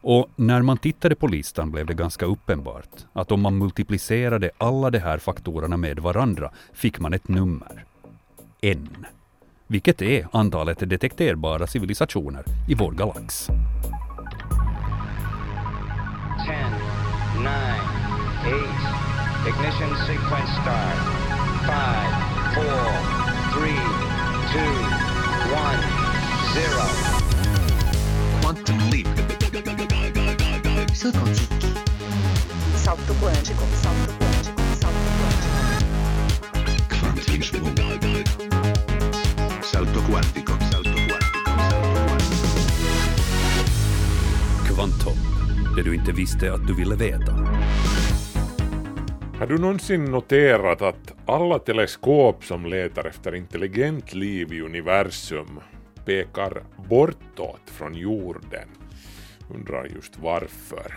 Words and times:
Och 0.00 0.28
när 0.36 0.62
man 0.62 0.78
tittade 0.78 1.14
på 1.14 1.26
listan 1.26 1.70
blev 1.70 1.86
det 1.86 1.94
ganska 1.94 2.26
uppenbart 2.26 3.06
att 3.12 3.32
om 3.32 3.40
man 3.40 3.58
multiplicerade 3.58 4.50
alla 4.58 4.90
de 4.90 4.98
här 4.98 5.18
faktorerna 5.18 5.76
med 5.76 5.98
varandra 5.98 6.50
fick 6.72 7.00
man 7.00 7.14
ett 7.14 7.28
nummer. 7.28 7.84
N. 8.60 9.06
Vilket 9.66 10.02
är 10.02 10.28
antalet 10.32 10.90
detekterbara 10.90 11.66
civilisationer 11.66 12.44
i 12.68 12.74
vår 12.74 12.92
galax. 12.92 13.46
10, 13.46 13.54
9, 17.38 17.50
8, 18.46 19.08
ignition 19.48 19.96
sequence 20.06 20.52
start. 20.62 20.98
5, 21.66 21.76
4, 22.54 22.64
3, 23.54 23.70
2, 24.52 24.58
1, 25.54 25.78
0. 26.54 27.18
Quantum 28.40 28.78
leap. 28.92 29.17
Salto 30.98 31.18
quântico. 31.18 31.54
Salto 32.74 33.14
quântico. 33.20 33.64
Salto 33.82 34.12
quântico. 34.18 34.62
Salto 34.80 35.10
quântico. 35.18 35.58
Salto 39.62 40.00
quantico. 40.10 40.52
Salto 40.60 40.90
quantico. 41.08 41.58
Kvantum. 44.66 45.18
Det 45.76 45.82
du 45.82 45.94
inte 45.94 46.12
visste 46.12 46.52
att 46.52 46.66
du 46.66 46.74
ville 46.74 46.96
veta. 46.96 47.32
Har 49.38 49.46
du 49.46 49.58
någonsin 49.58 50.04
noterat 50.04 50.82
att 50.82 51.14
alla 51.26 51.58
teleskop 51.58 52.44
som 52.44 52.66
letar 52.66 53.04
efter 53.04 53.34
intelligent 53.34 54.14
liv 54.14 54.52
i 54.52 54.60
universum 54.60 55.60
pekar 56.04 56.62
bortåt 56.88 57.62
från 57.66 57.94
jorden? 57.94 58.77
Undrar 59.54 59.88
just 59.94 60.18
varför. 60.18 60.96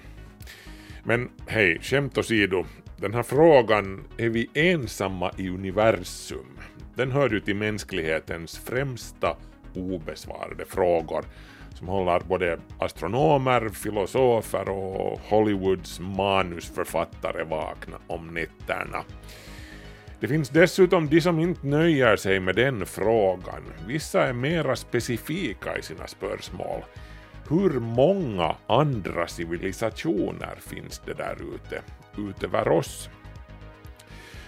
Men 1.03 1.29
hej, 1.47 1.79
skämt 1.81 2.17
åsido, 2.17 2.65
den 2.97 3.13
här 3.13 3.23
frågan, 3.23 4.03
är 4.17 4.29
vi 4.29 4.49
ensamma 4.53 5.31
i 5.37 5.49
universum? 5.49 6.59
Den 6.95 7.11
hör 7.11 7.29
ju 7.29 7.39
till 7.39 7.55
mänsklighetens 7.55 8.57
främsta 8.57 9.37
obesvarade 9.75 10.65
frågor 10.65 11.25
som 11.73 11.87
håller 11.87 12.19
både 12.19 12.59
astronomer, 12.79 13.69
filosofer 13.69 14.69
och 14.69 15.19
Hollywoods 15.19 15.99
manusförfattare 15.99 17.43
vakna 17.43 17.97
om 18.07 18.33
nätterna. 18.33 19.03
Det 20.19 20.27
finns 20.27 20.49
dessutom 20.49 21.09
de 21.09 21.21
som 21.21 21.39
inte 21.39 21.67
nöjer 21.67 22.15
sig 22.15 22.39
med 22.39 22.55
den 22.55 22.85
frågan. 22.85 23.63
Vissa 23.87 24.27
är 24.27 24.33
mera 24.33 24.75
specifika 24.75 25.77
i 25.77 25.81
sina 25.81 26.07
spörsmål 26.07 26.81
hur 27.51 27.79
många 27.79 28.55
andra 28.67 29.27
civilisationer 29.27 30.55
finns 30.59 31.01
det 31.05 31.13
där 31.13 31.37
ute, 31.55 31.81
utöver 32.17 32.67
oss? 32.67 33.09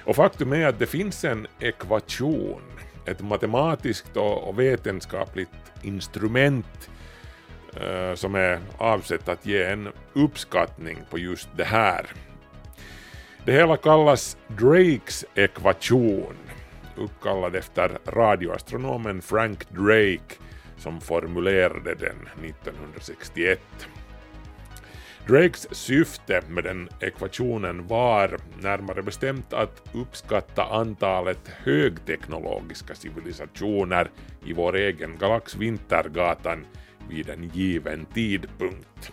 Och 0.03 0.15
faktum 0.15 0.53
är 0.53 0.67
att 0.67 0.79
det 0.79 0.85
finns 0.85 1.23
en 1.23 1.47
ekvation, 1.59 2.61
ett 3.05 3.21
matematiskt 3.21 4.17
och 4.17 4.59
vetenskapligt 4.59 5.49
instrument 5.81 6.89
eh, 7.75 8.15
som 8.15 8.35
är 8.35 8.59
avsett 8.77 9.29
att 9.29 9.45
ge 9.45 9.63
en 9.63 9.89
uppskattning 10.13 10.97
på 11.09 11.17
just 11.17 11.49
det 11.57 11.63
här. 11.63 12.05
Det 13.45 13.51
hela 13.51 13.77
kallas 13.77 14.37
Drakes 14.47 15.25
ekvation, 15.35 16.35
uppkallad 16.97 17.55
efter 17.55 17.97
radioastronomen 18.05 19.21
Frank 19.21 19.69
Drake 19.69 20.35
som 20.77 21.01
formulerade 21.01 21.95
den 21.95 22.45
1961. 22.45 23.59
Drakes 25.27 25.67
syfte 25.71 26.41
med 26.49 26.63
den 26.63 26.89
ekvationen 26.99 27.87
var 27.87 28.37
närmare 28.61 29.01
bestämt 29.01 29.53
att 29.53 29.89
uppskatta 29.93 30.63
antalet 30.63 31.47
högteknologiska 31.47 32.95
civilisationer 32.95 34.11
i 34.45 34.53
vår 34.53 34.75
egen 34.75 35.17
galax 35.17 35.55
Vintergatan 35.55 36.65
vid 37.09 37.29
en 37.29 37.49
given 37.53 38.05
tidpunkt. 38.05 39.11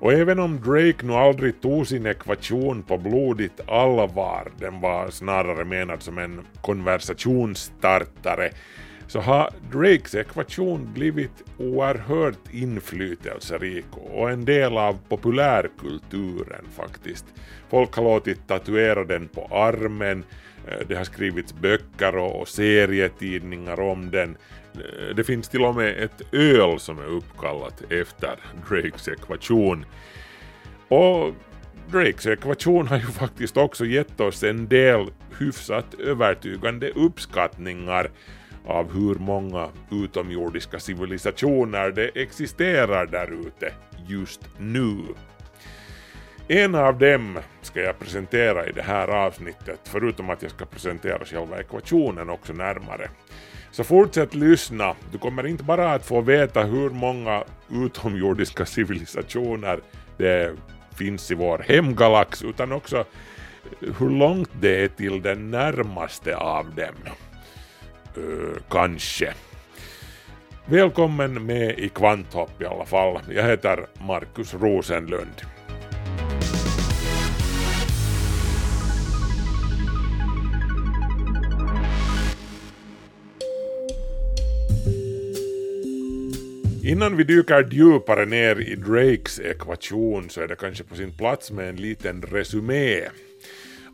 Och 0.00 0.12
även 0.12 0.38
om 0.38 0.60
Drake 0.60 1.06
nu 1.06 1.12
aldrig 1.12 1.60
tog 1.60 1.86
sin 1.86 2.06
ekvation 2.06 2.82
på 2.82 2.98
blodigt 2.98 3.60
allvar, 3.68 4.52
den 4.58 4.80
var 4.80 5.10
snarare 5.10 5.64
menad 5.64 6.02
som 6.02 6.18
en 6.18 6.46
konversationsstartare, 6.60 8.50
så 9.10 9.20
har 9.20 9.50
Drakes 9.72 10.14
ekvation 10.14 10.92
blivit 10.94 11.42
oerhört 11.58 12.52
inflytelserik 12.52 13.84
och 13.92 14.30
en 14.30 14.44
del 14.44 14.78
av 14.78 14.98
populärkulturen 15.08 16.64
faktiskt. 16.76 17.24
Folk 17.70 17.94
har 17.94 18.02
låtit 18.02 18.48
tatuera 18.48 19.04
den 19.04 19.28
på 19.28 19.48
armen, 19.50 20.24
eh, 20.66 20.86
det 20.88 20.94
har 20.94 21.04
skrivits 21.04 21.54
böcker 21.54 22.16
och 22.16 22.48
serietidningar 22.48 23.80
om 23.80 24.10
den. 24.10 24.36
Eh, 24.74 25.14
det 25.16 25.24
finns 25.24 25.48
till 25.48 25.64
och 25.64 25.74
med 25.74 26.02
ett 26.02 26.34
öl 26.34 26.80
som 26.80 26.98
är 26.98 27.06
uppkallat 27.06 27.82
efter 27.92 28.36
Drakes 28.68 29.08
ekvation. 29.08 29.84
Och 30.88 31.34
Drakes 31.92 32.26
ekvation 32.26 32.86
har 32.88 32.96
ju 32.96 33.06
faktiskt 33.06 33.56
också 33.56 33.84
gett 33.84 34.20
oss 34.20 34.42
en 34.42 34.68
del 34.68 35.06
hyfsat 35.38 35.94
övertygande 35.94 36.90
uppskattningar 36.90 38.10
av 38.66 38.92
hur 38.92 39.14
många 39.14 39.68
utomjordiska 39.90 40.80
civilisationer 40.80 41.90
det 41.90 42.10
existerar 42.14 43.06
där 43.06 43.46
ute 43.46 43.72
just 44.06 44.40
nu. 44.58 44.96
En 46.48 46.74
av 46.74 46.98
dem 46.98 47.38
ska 47.62 47.80
jag 47.80 47.98
presentera 47.98 48.66
i 48.66 48.72
det 48.72 48.82
här 48.82 49.08
avsnittet, 49.08 49.80
förutom 49.84 50.30
att 50.30 50.42
jag 50.42 50.50
ska 50.50 50.64
presentera 50.64 51.24
själva 51.24 51.60
ekvationen 51.60 52.30
också 52.30 52.52
närmare. 52.52 53.10
Så 53.70 53.84
fortsätt 53.84 54.34
lyssna, 54.34 54.94
du 55.12 55.18
kommer 55.18 55.46
inte 55.46 55.64
bara 55.64 55.92
att 55.92 56.06
få 56.06 56.20
veta 56.20 56.62
hur 56.62 56.90
många 56.90 57.44
utomjordiska 57.70 58.66
civilisationer 58.66 59.80
det 60.16 60.56
finns 60.96 61.30
i 61.30 61.34
vår 61.34 61.58
hemgalax, 61.58 62.42
utan 62.42 62.72
också 62.72 63.04
hur 63.98 64.10
långt 64.10 64.50
det 64.60 64.84
är 64.84 64.88
till 64.88 65.22
den 65.22 65.50
närmaste 65.50 66.36
av 66.36 66.74
dem. 66.74 67.14
Kanske. 68.68 69.34
Välkommen 70.66 71.46
med 71.46 71.78
i 71.78 71.88
Kvanthopp 71.88 72.62
i 72.62 72.64
alla 72.64 72.84
fall. 72.84 73.18
Jag 73.34 73.44
heter 73.44 73.86
Markus 74.06 74.54
Rosenlund. 74.54 75.42
Innan 86.84 87.16
vi 87.16 87.24
dyker 87.24 87.68
djupare 87.70 88.26
ner 88.26 88.60
i 88.60 88.74
Drakes 88.74 89.40
ekvation 89.40 90.30
så 90.30 90.40
är 90.40 90.48
det 90.48 90.56
kanske 90.56 90.84
på 90.84 90.94
sin 90.94 91.16
plats 91.16 91.50
med 91.50 91.68
en 91.68 91.76
liten 91.76 92.22
resumé. 92.22 93.00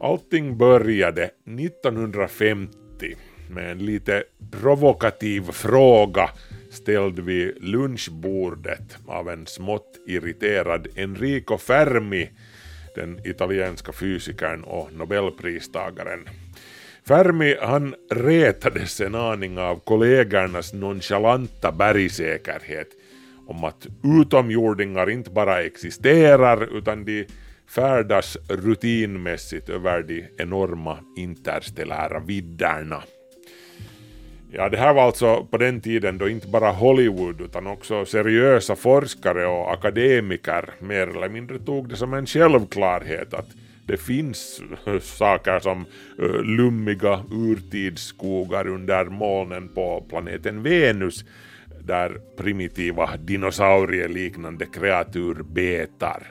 Allting 0.00 0.58
började 0.58 1.24
1950 1.24 3.16
med 3.48 3.70
en 3.70 3.78
lite 3.78 4.24
provokativ 4.50 5.42
fråga 5.42 6.30
ställd 6.70 7.18
vid 7.18 7.64
lunchbordet 7.64 8.98
av 9.06 9.28
en 9.28 9.46
smått 9.46 9.98
irriterad 10.06 10.86
Enrico 10.96 11.58
Fermi, 11.58 12.30
den 12.94 13.20
italienska 13.26 13.92
fysikern 13.92 14.62
och 14.64 14.92
nobelpristagaren. 14.92 16.28
Fermi 17.08 17.56
han 17.60 17.94
retades 18.10 19.00
en 19.00 19.14
aning 19.14 19.58
av 19.58 19.76
kollegornas 19.76 20.72
nonchalanta 20.72 21.72
bergsäkerhet 21.72 22.88
om 23.46 23.64
att 23.64 23.86
utomjordingar 24.20 25.10
inte 25.10 25.30
bara 25.30 25.62
existerar 25.62 26.78
utan 26.78 27.04
de 27.04 27.26
färdas 27.68 28.36
rutinmässigt 28.48 29.68
över 29.68 30.02
de 30.02 30.28
enorma 30.38 30.98
interstellära 31.16 32.20
vidderna. 32.20 33.02
Ja, 34.58 34.68
det 34.68 34.76
här 34.76 34.94
var 34.94 35.02
alltså 35.02 35.44
på 35.50 35.56
den 35.56 35.80
tiden 35.80 36.18
då 36.18 36.28
inte 36.28 36.48
bara 36.48 36.70
Hollywood 36.70 37.40
utan 37.40 37.66
också 37.66 38.04
seriösa 38.04 38.76
forskare 38.76 39.46
och 39.46 39.72
akademiker 39.72 40.70
mer 40.80 41.06
eller 41.06 41.28
mindre 41.28 41.58
tog 41.58 41.88
det 41.88 41.96
som 41.96 42.14
en 42.14 42.26
självklarhet 42.26 43.34
att 43.34 43.48
det 43.86 43.96
finns 43.96 44.62
eh, 44.86 45.00
saker 45.00 45.60
som 45.60 45.86
eh, 46.18 46.42
lummiga 46.42 47.24
urtidsskogar 47.30 48.68
under 48.68 49.04
molnen 49.04 49.68
på 49.68 50.06
planeten 50.08 50.62
Venus 50.62 51.24
där 51.80 52.20
primitiva 52.36 53.16
dinosaurieliknande 53.16 54.66
kreatur 54.66 55.42
betar. 55.42 56.22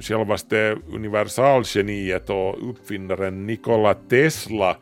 Självaste 0.00 0.76
universalgeniet 0.92 2.30
och 2.30 2.70
uppfinnaren 2.70 3.46
Nikola 3.46 3.94
Tesla 3.94 4.76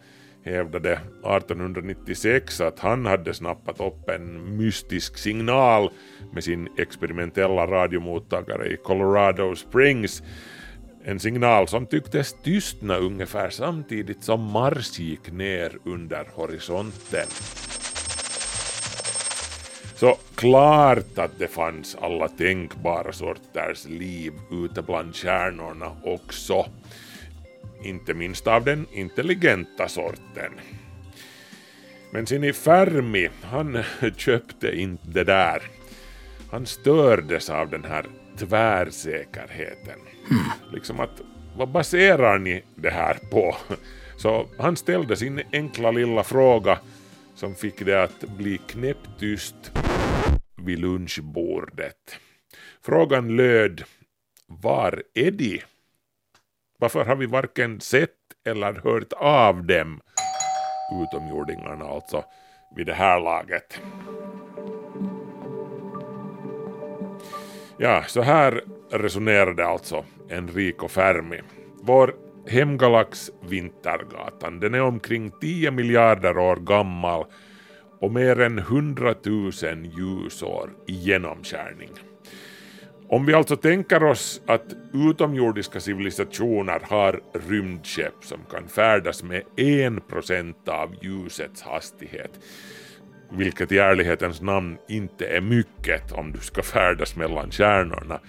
hävdade 0.49 0.93
1896 0.93 2.61
att 2.61 2.79
han 2.79 3.07
hade 3.07 3.35
snappat 3.35 3.81
upp 3.81 4.09
en 4.09 4.57
mystisk 4.57 5.19
signal 5.19 5.91
med 6.33 6.45
sin 6.45 6.69
experimentella 6.79 7.67
radiomottagare 7.67 8.67
i 8.69 8.77
Colorado 8.77 9.57
Springs. 9.57 10.23
En 11.05 11.21
signal 11.21 11.69
som 11.69 11.87
tycktes 11.87 12.37
tystna 12.43 12.97
ungefär 12.97 13.51
samtidigt 13.51 14.25
som 14.25 14.53
Mars 14.53 14.99
gick 14.99 15.33
ner 15.33 15.79
under 15.85 16.29
horisonten. 16.35 17.27
Så 19.95 20.17
klart 20.35 21.19
att 21.19 21.39
det 21.39 21.49
fanns 21.49 21.97
alla 22.01 22.29
tänkbara 22.29 23.13
sorters 23.13 23.85
liv 23.85 24.33
ute 24.51 24.83
bland 24.83 25.17
stjärnorna 25.17 25.97
också. 26.05 26.67
Inte 27.83 28.15
minst 28.15 28.47
av 28.47 28.65
den 28.65 28.87
intelligenta 28.93 29.89
sorten. 29.89 30.53
Men 32.11 32.27
sin 32.27 32.55
Fermi, 32.55 33.29
han 33.43 33.83
köpte 34.17 34.77
inte 34.77 35.09
det 35.09 35.25
där. 35.25 35.63
Han 36.51 36.67
stördes 36.67 37.51
av 37.51 37.71
den 37.71 37.85
här 37.85 38.07
tvärsäkerheten. 38.39 39.99
Mm. 40.31 40.73
Liksom 40.73 41.01
att, 41.01 41.21
vad 41.57 41.69
baserar 41.69 42.39
ni 42.39 42.63
det 42.75 42.91
här 42.91 43.15
på? 43.31 43.57
Så 44.17 44.49
han 44.59 44.77
ställde 44.77 45.17
sin 45.17 45.43
enkla 45.53 45.91
lilla 45.91 46.25
fråga 46.25 46.79
som 47.35 47.55
fick 47.55 47.85
det 47.85 48.03
att 48.03 48.21
bli 48.21 48.59
knäpptyst 48.59 49.73
vid 50.57 50.79
lunchbordet. 50.79 52.19
Frågan 52.83 53.37
löd 53.37 53.85
Var 54.47 55.03
är 55.15 55.31
de? 55.31 55.63
Varför 56.81 57.05
har 57.05 57.17
vi 57.17 57.27
varken 57.27 57.81
sett 57.81 58.11
eller 58.47 58.73
hört 58.73 59.13
av 59.17 59.65
dem? 59.65 60.01
Utomjordingarna 61.03 61.85
alltså, 61.85 62.25
vid 62.77 62.87
det 62.87 62.95
här 62.95 63.21
laget. 63.21 63.81
Ja, 67.79 68.05
så 68.07 68.23
här 68.23 68.63
resonerade 68.91 69.67
alltså 69.67 70.05
Enrico 70.31 70.89
Fermi. 70.89 71.41
Vår 71.83 72.15
hemgalax 72.47 73.31
Vintergatan, 73.41 74.61
den 74.61 74.75
är 74.75 74.83
omkring 74.83 75.31
10 75.41 75.71
miljarder 75.71 76.39
år 76.39 76.57
gammal 76.57 77.25
och 78.01 78.13
mer 78.13 78.41
än 78.41 78.59
100 78.59 79.15
000 79.25 79.53
ljusår 79.99 80.71
i 80.87 80.93
genomskärning. 80.93 81.91
Om 83.11 83.27
vi 83.27 83.35
alltså 83.35 83.57
tänker 83.57 84.05
oss 84.05 84.43
att 84.47 84.75
utomjordiska 84.93 85.81
civilisationer 85.81 86.81
har 86.83 87.21
rymdskepp 87.49 88.15
som 88.25 88.39
kan 88.51 88.69
färdas 88.69 89.23
med 89.23 89.43
1% 89.57 90.55
av 90.69 90.95
ljusets 91.03 91.63
hastighet, 91.63 92.31
vilket 93.31 93.73
i 93.73 93.79
ärlighetens 93.79 94.41
namn 94.41 94.77
inte 94.89 95.27
är 95.27 95.41
mycket 95.41 96.13
om 96.13 96.33
du 96.33 96.39
ska 96.39 96.63
färdas 96.63 97.17
mellan 97.17 97.51
stjärnorna, 97.51 98.21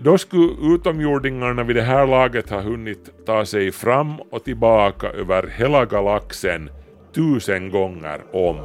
då 0.00 0.18
skulle 0.18 0.74
utomjordingarna 0.74 1.62
vid 1.62 1.76
det 1.76 1.82
här 1.82 2.06
laget 2.06 2.50
ha 2.50 2.60
hunnit 2.60 3.26
ta 3.26 3.44
sig 3.44 3.72
fram 3.72 4.20
och 4.20 4.44
tillbaka 4.44 5.08
över 5.08 5.46
hela 5.46 5.84
galaxen 5.84 6.70
tusen 7.14 7.70
gånger 7.70 8.20
om. 8.32 8.56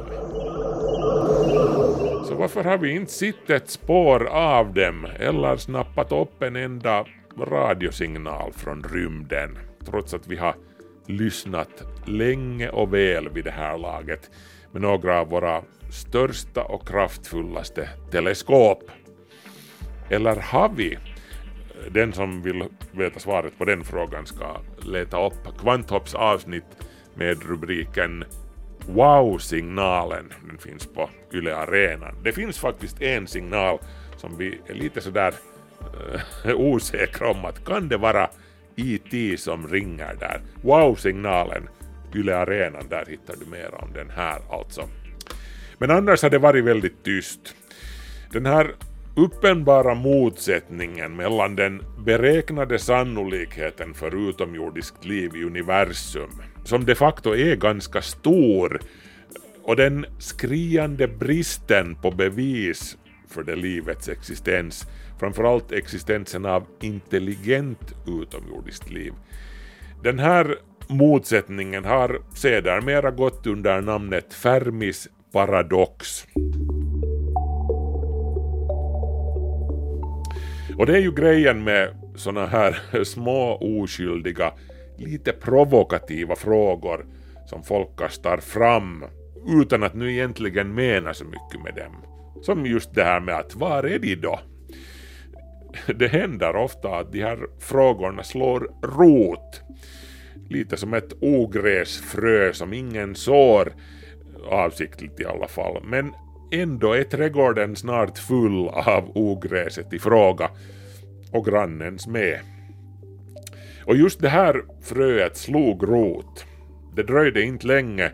Varför 2.42 2.64
har 2.64 2.78
vi 2.78 2.90
inte 2.90 3.12
sett 3.12 3.50
ett 3.50 3.70
spår 3.70 4.26
av 4.26 4.74
dem 4.74 5.06
eller 5.18 5.56
snappat 5.56 6.12
upp 6.12 6.42
en 6.42 6.56
enda 6.56 7.04
radiosignal 7.38 8.52
från 8.52 8.82
rymden 8.82 9.58
trots 9.86 10.14
att 10.14 10.26
vi 10.26 10.36
har 10.36 10.54
lyssnat 11.06 11.84
länge 12.06 12.68
och 12.68 12.94
väl 12.94 13.28
vid 13.28 13.44
det 13.44 13.50
här 13.50 13.78
laget 13.78 14.30
med 14.72 14.82
några 14.82 15.20
av 15.20 15.28
våra 15.28 15.62
största 15.90 16.64
och 16.64 16.88
kraftfullaste 16.88 17.88
teleskop. 18.10 18.90
Eller 20.10 20.36
har 20.36 20.68
vi? 20.76 20.98
Den 21.90 22.12
som 22.12 22.42
vill 22.42 22.64
veta 22.92 23.20
svaret 23.20 23.58
på 23.58 23.64
den 23.64 23.84
frågan 23.84 24.26
ska 24.26 24.56
leta 24.82 25.26
upp 25.26 25.58
Kvanthopps 25.58 26.14
avsnitt 26.14 26.88
med 27.14 27.42
rubriken 27.42 28.24
Wow-signalen. 28.86 30.32
Den 30.48 30.58
finns 30.58 30.86
på 30.86 31.10
Yle 31.32 31.56
Arenan. 31.56 32.14
Det 32.24 32.32
finns 32.32 32.58
faktiskt 32.58 33.02
en 33.02 33.26
signal 33.26 33.78
som 34.16 34.36
vi 34.36 34.58
är 34.66 34.74
lite 34.74 35.00
sådär 35.00 35.34
äh, 36.44 36.54
osäkra 36.60 37.30
om 37.30 37.44
att 37.44 37.64
kan 37.64 37.88
det 37.88 37.96
vara 37.96 38.30
IT 38.76 39.40
som 39.40 39.68
ringer 39.68 40.14
där. 40.20 40.40
Wow-signalen, 40.62 41.68
Yle 42.14 42.36
Arenan, 42.36 42.88
där 42.88 43.04
hittar 43.08 43.34
du 43.36 43.46
mer 43.50 43.74
om 43.74 43.92
den 43.92 44.10
här 44.10 44.38
alltså. 44.50 44.88
Men 45.78 45.90
annars 45.90 46.22
har 46.22 46.30
det 46.30 46.38
varit 46.38 46.64
väldigt 46.64 47.04
tyst. 47.04 47.54
Den 48.32 48.46
här 48.46 48.74
uppenbara 49.16 49.94
motsättningen 49.94 51.16
mellan 51.16 51.56
den 51.56 51.82
beräknade 51.98 52.78
sannolikheten 52.78 53.94
för 53.94 54.28
utomjordiskt 54.28 55.04
liv 55.04 55.36
i 55.36 55.44
universum, 55.44 56.42
som 56.64 56.84
de 56.84 56.94
facto 56.94 57.36
är 57.36 57.56
ganska 57.56 58.02
stor, 58.02 58.80
och 59.62 59.76
den 59.76 60.06
skriande 60.18 61.08
bristen 61.08 61.94
på 61.94 62.10
bevis 62.10 62.96
för 63.28 63.42
det 63.42 63.56
livets 63.56 64.08
existens, 64.08 64.86
framförallt 65.20 65.72
existensen 65.72 66.46
av 66.46 66.66
intelligent 66.80 67.94
utomjordiskt 68.06 68.90
liv. 68.90 69.12
Den 70.02 70.18
här 70.18 70.56
motsättningen 70.88 71.84
har 71.84 72.22
sedermera 72.34 73.10
gått 73.10 73.46
under 73.46 73.80
namnet 73.80 74.34
Fermis 74.34 75.08
paradox. 75.32 76.26
Och 80.78 80.86
det 80.86 80.96
är 80.96 81.00
ju 81.00 81.12
grejen 81.12 81.64
med 81.64 81.88
såna 82.16 82.46
här 82.46 82.80
små 83.04 83.56
oskyldiga, 83.56 84.52
lite 85.02 85.32
provokativa 85.32 86.36
frågor 86.36 87.06
som 87.46 87.62
folk 87.62 87.98
kastar 87.98 88.38
fram 88.38 89.04
utan 89.46 89.82
att 89.82 89.94
nu 89.94 90.12
egentligen 90.12 90.74
mena 90.74 91.14
så 91.14 91.24
mycket 91.24 91.62
med 91.64 91.74
dem. 91.74 91.96
Som 92.42 92.66
just 92.66 92.94
det 92.94 93.04
här 93.04 93.20
med 93.20 93.34
att 93.34 93.54
var 93.54 93.84
är 93.84 93.98
de 93.98 94.14
då? 94.14 94.40
Det 95.94 96.08
händer 96.08 96.56
ofta 96.56 96.96
att 96.96 97.12
de 97.12 97.22
här 97.22 97.46
frågorna 97.58 98.22
slår 98.22 98.70
rot. 98.82 99.60
Lite 100.48 100.76
som 100.76 100.94
ett 100.94 101.12
ogräsfrö 101.20 102.52
som 102.52 102.72
ingen 102.72 103.14
sår, 103.14 103.72
avsiktligt 104.50 105.20
i 105.20 105.24
alla 105.24 105.48
fall, 105.48 105.82
men 105.84 106.12
Ändå 106.54 106.92
är 106.92 107.04
trädgården 107.04 107.76
snart 107.76 108.18
full 108.18 108.68
av 108.68 109.10
ogräset 109.14 109.92
i 109.92 109.98
fråga 109.98 110.50
och 111.32 111.46
grannens 111.46 112.06
med. 112.06 112.38
Och 113.84 113.96
just 113.96 114.20
det 114.20 114.28
här 114.28 114.62
fröet 114.82 115.36
slog 115.36 115.88
rot. 115.88 116.46
Det 116.96 117.02
dröjde 117.02 117.42
inte 117.42 117.66
länge 117.66 118.12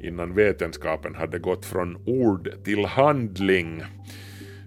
innan 0.00 0.34
vetenskapen 0.34 1.14
hade 1.14 1.38
gått 1.38 1.66
från 1.66 1.96
ord 2.06 2.50
till 2.64 2.84
handling. 2.84 3.82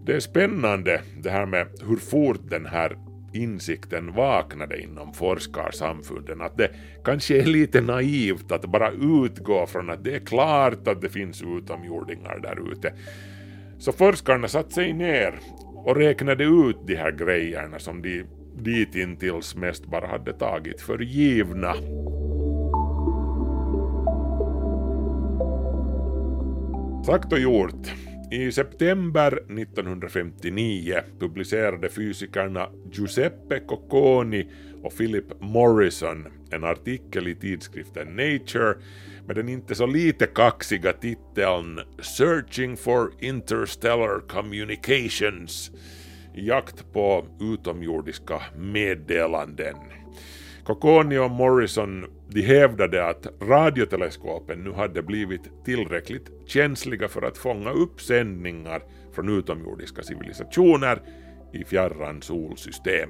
Det 0.05 0.13
är 0.13 0.19
spännande 0.19 1.01
det 1.23 1.29
här 1.29 1.45
med 1.45 1.67
hur 1.87 1.95
fort 1.95 2.49
den 2.49 2.65
här 2.65 2.97
insikten 3.33 4.13
vaknade 4.13 4.81
inom 4.81 5.13
forskarsamfunden 5.13 6.41
att 6.41 6.57
det 6.57 6.69
kanske 7.03 7.41
är 7.41 7.45
lite 7.45 7.81
naivt 7.81 8.51
att 8.51 8.65
bara 8.65 8.91
utgå 8.91 9.65
från 9.65 9.89
att 9.89 10.03
det 10.03 10.15
är 10.15 10.19
klart 10.19 10.87
att 10.87 11.01
det 11.01 11.09
finns 11.09 11.41
utomjordingar 11.41 12.39
där 12.39 12.71
ute. 12.71 12.93
Så 13.79 13.91
forskarna 13.91 14.47
satte 14.47 14.73
sig 14.73 14.93
ner 14.93 15.39
och 15.75 15.95
räknade 15.95 16.43
ut 16.43 16.77
de 16.85 16.95
här 16.95 17.11
grejerna 17.11 17.79
som 17.79 18.01
de 18.01 18.23
ditintills 18.55 19.55
mest 19.55 19.85
bara 19.85 20.07
hade 20.07 20.33
tagit 20.33 20.81
för 20.81 20.99
givna. 20.99 21.73
Sagt 27.05 27.33
och 27.33 27.39
gjort. 27.39 27.91
I 28.31 28.51
september 28.51 29.31
1959 29.31 30.99
publicerade 31.19 31.89
fysikerna 31.89 32.69
Giuseppe 32.91 33.59
Cocconi 33.59 34.47
och 34.83 34.97
Philip 34.97 35.41
Morrison 35.41 36.27
en 36.51 36.63
artikel 36.63 37.27
i 37.27 37.35
tidskriften 37.35 38.07
Nature 38.07 38.75
med 39.27 39.35
den 39.35 39.49
inte 39.49 39.75
så 39.75 39.85
lite 39.85 40.25
kaxiga 40.25 40.93
titeln 40.93 41.79
Searching 41.99 42.77
for 42.77 43.11
Interstellar 43.19 44.27
Communications 44.27 45.71
i 46.35 46.47
jakt 46.47 46.93
på 46.93 47.25
utomjordiska 47.39 48.41
meddelanden. 48.57 49.75
Cocconi 50.63 51.17
och 51.17 51.31
Morrison 51.31 52.05
de 52.29 52.41
hävdade 52.41 53.07
att 53.09 53.27
radioteleskopen 53.41 54.63
nu 54.63 54.71
hade 54.71 55.01
blivit 55.01 55.65
tillräckligt 55.65 56.31
känsliga 56.45 57.07
för 57.07 57.21
att 57.21 57.37
fånga 57.37 57.71
upp 57.71 58.01
sändningar 58.01 58.83
från 59.13 59.39
utomjordiska 59.39 60.03
civilisationer 60.03 61.01
i 61.53 61.63
fjärran 61.63 62.21
solsystem. 62.21 63.09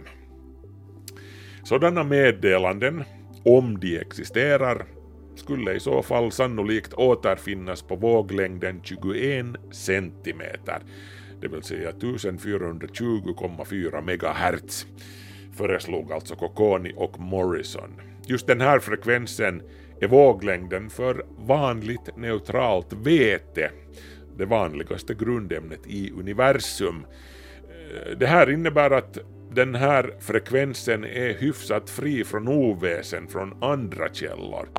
Sådana 1.63 2.03
meddelanden, 2.03 3.03
om 3.45 3.79
de 3.79 3.97
existerar, 3.97 4.85
skulle 5.35 5.73
i 5.73 5.79
så 5.79 6.01
fall 6.01 6.31
sannolikt 6.31 6.93
återfinnas 6.93 7.81
på 7.81 7.95
våglängden 7.95 8.81
21 8.83 9.45
centimeter, 9.71 10.81
det 11.43 11.49
vill 11.49 11.63
säga 11.63 11.91
1420,4 11.91 14.01
MHz. 14.01 14.87
föreslog 15.57 16.11
alltså 16.11 16.35
Kokoni 16.35 16.93
och 16.95 17.19
Morrison. 17.19 18.01
Just 18.27 18.47
den 18.47 18.61
här 18.61 18.79
frekvensen 18.79 19.61
är 20.01 20.07
våglängden 20.07 20.89
för 20.89 21.25
vanligt 21.37 22.17
neutralt 22.17 22.93
vete, 22.93 23.71
det 24.37 24.45
vanligaste 24.45 25.13
grundämnet 25.13 25.87
i 25.87 26.11
universum. 26.11 27.05
Eh, 27.55 28.17
det 28.17 28.27
här 28.27 28.49
innebär 28.49 28.91
att 28.91 29.17
den 29.51 29.75
här 29.75 30.13
frekvensen 30.19 31.03
är 31.03 31.33
hyfsat 31.33 31.89
fri 31.89 32.23
från 32.23 32.47
oväsen 32.47 33.27
från 33.27 33.63
andra 33.63 34.13
källor. 34.13 34.69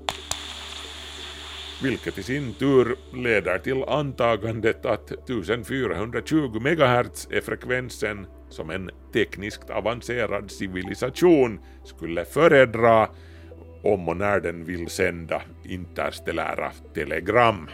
Vilket 1.82 2.18
i 2.18 2.22
sin 2.22 2.54
tur 2.54 2.96
leder 3.12 3.58
till 3.58 3.84
antagandet 3.84 4.86
att 4.86 5.10
1420 5.10 6.60
MHz 6.60 7.28
är 7.30 7.40
frekvensen 7.40 8.26
som 8.48 8.70
en 8.70 8.90
tekniskt 9.12 9.70
avancerad 9.70 10.50
civilisation 10.50 11.60
skulle 11.84 12.24
föredra 12.24 13.08
om 13.82 14.08
och 14.08 14.16
när 14.16 14.40
den 14.40 14.64
vill 14.64 14.88
sända 14.88 15.42
interstellära 15.64 16.70
telegram. 16.94 17.68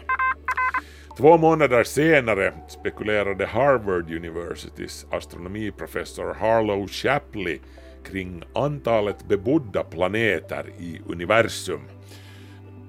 Två 1.16 1.38
månader 1.38 1.84
senare 1.84 2.52
spekulerade 2.68 3.46
Harvard 3.46 4.10
Universitys 4.10 5.06
astronomiprofessor 5.10 6.34
Harlow 6.34 6.88
Shapley 6.88 7.58
kring 8.04 8.42
antalet 8.54 9.28
bebodda 9.28 9.84
planeter 9.84 10.66
i 10.78 11.00
universum. 11.06 11.80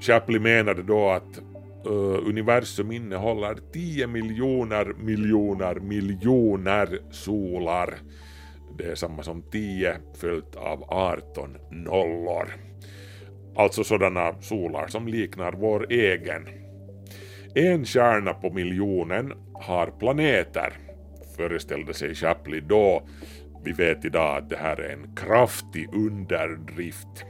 Shapley 0.01 0.39
menade 0.39 0.83
då 0.83 1.09
att 1.09 1.39
uh, 1.87 2.27
universum 2.27 2.91
innehåller 2.91 3.57
10 3.73 4.07
miljoner 4.07 4.93
miljoner 4.93 5.75
miljoner 5.75 6.99
solar. 7.11 7.93
Det 8.77 8.83
är 8.83 8.95
samma 8.95 9.23
som 9.23 9.41
10 9.51 9.97
följt 10.15 10.55
av 10.55 10.83
18 10.87 11.57
nollor. 11.71 12.47
Alltså 13.55 13.83
sådana 13.83 14.41
solar 14.41 14.87
som 14.87 15.07
liknar 15.07 15.51
vår 15.51 15.91
egen. 15.91 16.47
En 17.55 17.85
kärna 17.85 18.33
på 18.33 18.49
miljonen 18.49 19.33
har 19.53 19.87
planeter, 19.99 20.73
föreställde 21.37 21.93
sig 21.93 22.15
Shapley 22.15 22.61
då. 22.61 23.07
Vi 23.63 23.71
vet 23.71 24.05
idag 24.05 24.37
att 24.37 24.49
det 24.49 24.57
här 24.57 24.81
är 24.81 24.93
en 24.93 25.15
kraftig 25.15 25.93
underdrift. 25.93 27.25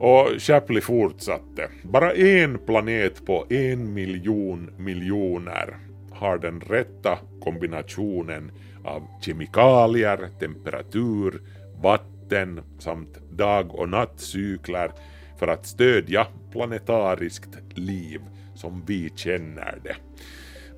Och 0.00 0.28
Shapley 0.38 0.80
fortsatte. 0.80 1.68
Bara 1.82 2.12
en 2.12 2.58
planet 2.58 3.26
på 3.26 3.46
en 3.50 3.94
miljon 3.94 4.70
miljoner 4.78 5.76
har 6.12 6.38
den 6.38 6.60
rätta 6.60 7.18
kombinationen 7.40 8.52
av 8.84 9.02
kemikalier, 9.20 10.28
temperatur, 10.40 11.42
vatten 11.82 12.60
samt 12.78 13.30
dag 13.30 13.74
och 13.74 13.88
nattcykler 13.88 14.90
för 15.38 15.48
att 15.48 15.66
stödja 15.66 16.26
planetariskt 16.52 17.78
liv 17.78 18.20
som 18.54 18.84
vi 18.86 19.12
känner 19.16 19.78
det. 19.84 19.96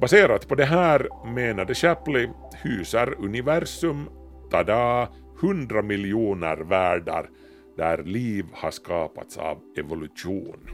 Baserat 0.00 0.48
på 0.48 0.54
det 0.54 0.64
här 0.64 1.08
menade 1.34 1.74
Shapley 1.74 2.28
hyser 2.62 3.14
universum, 3.18 4.08
tada, 4.50 5.08
100 5.42 5.82
miljoner 5.82 6.56
världar 6.56 7.26
där 7.80 8.02
liv 8.02 8.46
har 8.52 8.70
skapats 8.70 9.36
av 9.36 9.58
evolution. 9.76 10.68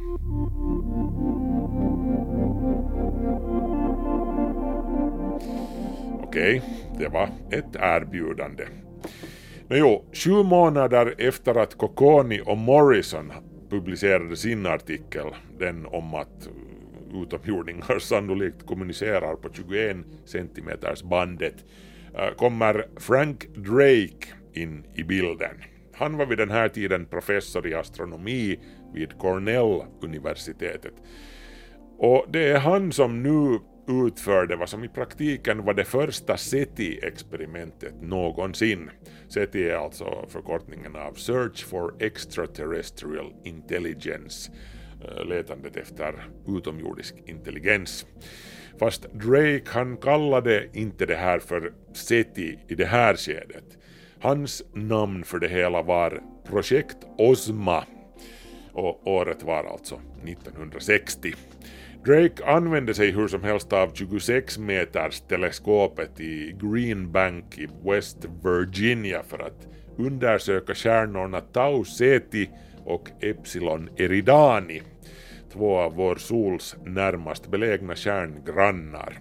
Okej, 6.23 6.63
det 6.99 7.09
var 7.09 7.29
ett 7.51 7.77
erbjudande. 7.77 8.65
Men 9.69 9.79
jo, 9.79 10.05
sju 10.13 10.31
månader 10.31 11.15
efter 11.19 11.55
att 11.55 11.75
Kokoni 11.75 12.41
och 12.47 12.59
Morrison 12.59 13.33
publicerade 13.71 14.37
sin 14.37 14.67
artikel, 14.67 15.27
den 15.59 15.87
om 15.87 16.15
att 16.15 16.49
utomjordingar 17.23 17.99
sannolikt 17.99 18.67
kommunicerar 18.67 19.35
på 19.35 19.49
21 19.53 19.97
centimeters 20.25 21.03
bandet, 21.03 21.65
eh, 22.15 22.35
kommer 22.37 22.87
Frank 22.97 23.47
Drake 23.57 24.27
in 24.53 24.85
i 24.95 25.03
bilden. 25.03 25.76
Han 25.97 26.17
var 26.17 26.27
vid 26.27 26.39
den 26.39 26.51
här 26.51 26.69
tiden 26.69 27.07
professor 27.07 27.67
i 27.67 27.75
astronomi 27.75 28.59
vid 28.95 29.19
Cornell-universitetet. 29.19 30.95
Och 31.99 32.27
det 32.29 32.49
är 32.49 32.59
han 32.59 32.93
som 32.93 33.23
nu 33.23 33.59
utförde 33.89 34.57
vad 34.57 34.69
som 34.69 34.85
i 34.85 34.89
praktiken 34.89 35.65
var 35.65 35.75
det 35.75 35.85
första 35.85 36.37
SETI-experimentet 36.37 38.03
någonsin. 38.03 38.91
SETI 39.29 39.69
är 39.69 39.77
alltså 39.77 40.27
förkortningen 40.29 40.97
av 40.97 41.13
Search 41.13 41.67
for 41.67 41.95
Extraterrestrial 41.99 43.33
Intelligence, 43.45 44.53
eh, 45.05 45.25
letandet 45.25 45.77
efter 45.77 46.29
utomjordisk 46.49 47.15
intelligens. 47.27 48.07
Fast 48.79 49.13
Drake 49.13 49.65
han 49.67 49.97
kallade 49.97 50.69
inte 50.73 51.07
det 51.07 51.17
här 51.17 51.39
för 51.39 51.73
SETI 51.93 52.59
i 52.69 52.75
det 52.75 52.87
här 52.87 53.17
skedet. 53.17 53.79
Hans 54.21 54.63
namn 54.73 55.25
för 55.25 55.39
det 55.39 55.49
hela 55.49 55.83
var 55.83 56.23
Projekt 56.45 56.97
Osma 57.19 57.85
och 58.73 59.07
året 59.07 59.43
var 59.43 59.65
alltså 59.65 60.01
1960. 60.25 61.33
Drake 62.05 62.45
använde 62.45 62.95
sig 62.95 63.11
hur 63.11 63.29
som 63.29 63.43
helst 63.43 63.73
av 63.73 63.95
26 63.95 64.59
meters 64.59 65.21
teleskopet 65.21 66.21
i 66.21 66.57
Green 66.61 67.13
Bank 67.13 67.59
i 67.59 67.69
West 67.85 68.27
Virginia 68.45 69.23
för 69.23 69.39
att 69.39 69.69
undersöka 69.99 70.75
stjärnorna 70.75 71.41
Tau 71.41 71.85
Ceti 71.85 72.51
och 72.85 73.09
Epsilon 73.21 73.89
Eridani, 73.97 74.83
två 75.53 75.79
av 75.79 75.95
vår 75.95 76.17
sols 76.17 76.77
närmast 76.85 77.51
belägna 77.51 77.95
stjärngrannar. 77.95 79.19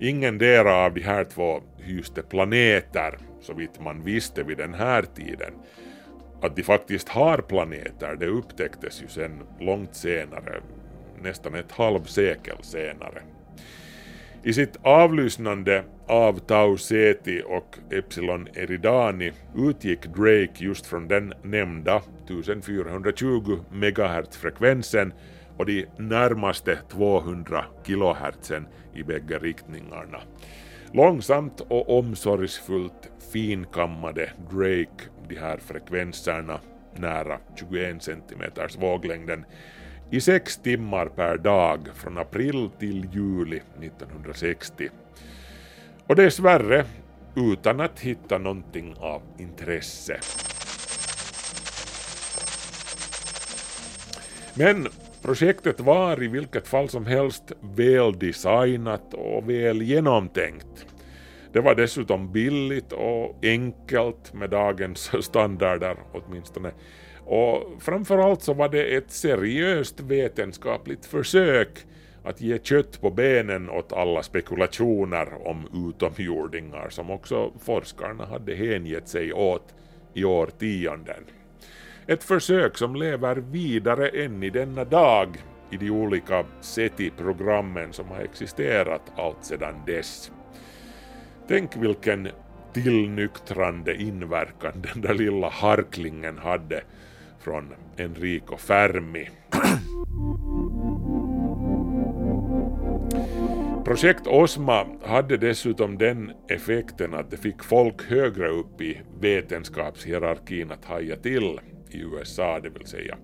Ingen 0.00 0.38
dera 0.38 0.74
av 0.74 0.94
de 0.94 1.00
här 1.00 1.24
två 1.24 1.62
hyste 1.78 2.22
planeter, 2.22 3.18
så 3.46 3.54
vitt 3.54 3.80
man 3.80 4.04
visste 4.04 4.42
vid 4.42 4.58
den 4.58 4.74
här 4.74 5.02
tiden. 5.02 5.52
Att 6.42 6.56
de 6.56 6.62
faktiskt 6.62 7.08
har 7.08 7.38
planeter, 7.38 8.16
det 8.16 8.26
upptäcktes 8.26 9.02
ju 9.02 9.08
sen 9.08 9.42
långt 9.60 9.94
senare, 9.94 10.60
nästan 11.22 11.54
ett 11.54 11.72
halvsekel 11.72 12.56
senare. 12.62 13.22
I 14.42 14.52
sitt 14.52 14.76
avlyssnande 14.82 15.84
av 16.06 16.38
Tau 16.38 16.76
Ceti 16.76 17.42
och 17.46 17.78
Epsilon 17.90 18.48
Eridani 18.54 19.32
utgick 19.56 20.02
Drake 20.06 20.54
just 20.56 20.86
från 20.86 21.08
den 21.08 21.34
nämnda 21.42 22.02
1420 22.24 23.58
MHz-frekvensen 23.72 25.12
och 25.56 25.66
de 25.66 25.86
närmaste 25.98 26.78
200 26.88 27.64
kHz 27.84 28.52
i 28.94 29.02
bägge 29.02 29.38
riktningarna. 29.38 30.20
Långsamt 30.92 31.60
och 31.60 31.98
omsorgsfullt 31.98 33.10
finkammade 33.32 34.30
Drake 34.50 35.04
de 35.28 35.36
här 35.36 35.58
frekvenserna 35.58 36.60
nära 36.96 37.38
21 37.56 38.02
cm 38.02 38.42
våglängden 38.78 39.44
i 40.10 40.20
sex 40.20 40.56
timmar 40.56 41.06
per 41.06 41.36
dag 41.36 41.88
från 41.94 42.18
april 42.18 42.70
till 42.78 43.08
juli 43.12 43.62
1960. 43.80 44.88
Och 46.06 46.16
dessvärre 46.16 46.84
utan 47.36 47.80
att 47.80 48.00
hitta 48.00 48.38
någonting 48.38 48.94
av 48.98 49.22
intresse. 49.38 50.20
Men 54.54 54.88
projektet 55.22 55.80
var 55.80 56.22
i 56.22 56.28
vilket 56.28 56.68
fall 56.68 56.88
som 56.88 57.06
helst 57.06 57.52
väl 57.60 58.18
designat 58.18 59.14
och 59.14 59.50
väl 59.50 59.82
genomtänkt. 59.82 60.95
Det 61.56 61.62
var 61.62 61.74
dessutom 61.74 62.32
billigt 62.32 62.92
och 62.92 63.36
enkelt 63.42 64.34
med 64.34 64.50
dagens 64.50 65.10
standarder 65.24 65.96
åtminstone 66.12 66.72
och 67.24 67.82
framförallt 67.82 68.42
så 68.42 68.54
var 68.54 68.68
det 68.68 68.96
ett 68.96 69.10
seriöst 69.10 70.00
vetenskapligt 70.00 71.06
försök 71.06 71.68
att 72.24 72.40
ge 72.40 72.58
kött 72.58 73.00
på 73.00 73.10
benen 73.10 73.70
åt 73.70 73.92
alla 73.92 74.22
spekulationer 74.22 75.46
om 75.48 75.88
utomjordingar 75.88 76.88
som 76.88 77.10
också 77.10 77.52
forskarna 77.60 78.26
hade 78.26 78.54
hängett 78.54 79.08
sig 79.08 79.32
åt 79.32 79.74
i 80.14 80.24
årtionden. 80.24 81.24
Ett 82.06 82.24
försök 82.24 82.78
som 82.78 82.96
lever 82.96 83.36
vidare 83.36 84.08
än 84.08 84.42
i 84.42 84.50
denna 84.50 84.84
dag 84.84 85.36
i 85.70 85.76
de 85.76 85.90
olika 85.90 86.44
SETI-programmen 86.60 87.92
som 87.92 88.08
har 88.08 88.20
existerat 88.20 89.12
allt 89.16 89.44
sedan 89.44 89.74
dess. 89.86 90.32
Tänk 91.48 91.76
vilken 91.76 92.28
tillnyktrande 92.72 93.94
inverkan 93.94 94.72
den 94.92 95.02
där 95.02 95.14
lilla 95.14 95.48
harklingen 95.48 96.38
hade 96.38 96.82
från 97.40 97.74
Enrico 97.96 98.56
Fermi. 98.56 99.28
Projekt 103.84 104.26
Osma 104.26 104.86
hade 105.02 105.36
dessutom 105.36 105.98
den 105.98 106.32
effekten 106.48 107.14
att 107.14 107.30
det 107.30 107.36
fick 107.36 107.62
folk 107.62 108.02
högre 108.02 108.48
upp 108.48 108.80
i 108.80 109.00
vetenskapshierarkin 109.20 110.70
att 110.70 110.84
haja 110.84 111.16
till 111.16 111.60
i 111.90 112.00
USA, 112.00 112.60
det 112.60 112.70
vill 112.70 112.86
säga. 112.86 113.16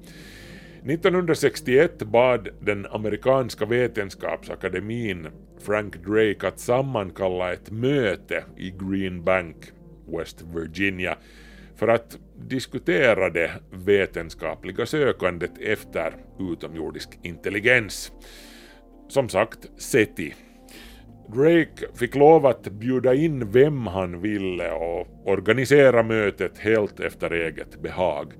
1961 0.84 1.98
bad 2.02 2.48
den 2.60 2.86
amerikanska 2.86 3.66
vetenskapsakademin 3.66 5.28
Frank 5.62 5.96
Drake 5.96 6.48
att 6.48 6.58
sammankalla 6.58 7.52
ett 7.52 7.70
möte 7.70 8.44
i 8.56 8.70
Green 8.70 9.24
Bank, 9.24 9.56
West 10.18 10.42
Virginia, 10.54 11.16
för 11.76 11.88
att 11.88 12.18
diskutera 12.36 13.30
det 13.30 13.50
vetenskapliga 13.70 14.86
sökandet 14.86 15.58
efter 15.60 16.14
utomjordisk 16.52 17.08
intelligens. 17.22 18.12
Som 19.08 19.28
sagt, 19.28 19.70
SETI. 19.76 20.34
Drake 21.34 21.86
fick 21.94 22.14
lov 22.14 22.46
att 22.46 22.62
bjuda 22.62 23.14
in 23.14 23.50
vem 23.50 23.86
han 23.86 24.20
ville 24.20 24.72
och 24.72 25.06
organisera 25.24 26.02
mötet 26.02 26.58
helt 26.58 27.00
efter 27.00 27.30
eget 27.30 27.82
behag. 27.82 28.32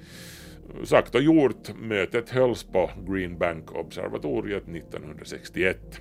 Sagt 0.85 1.14
och 1.14 1.23
gjort, 1.23 1.79
mötet 1.81 2.31
hölls 2.31 2.64
på 2.64 2.91
Green 3.09 3.38
Bank-observatoriet 3.38 4.62
1961. 4.62 6.00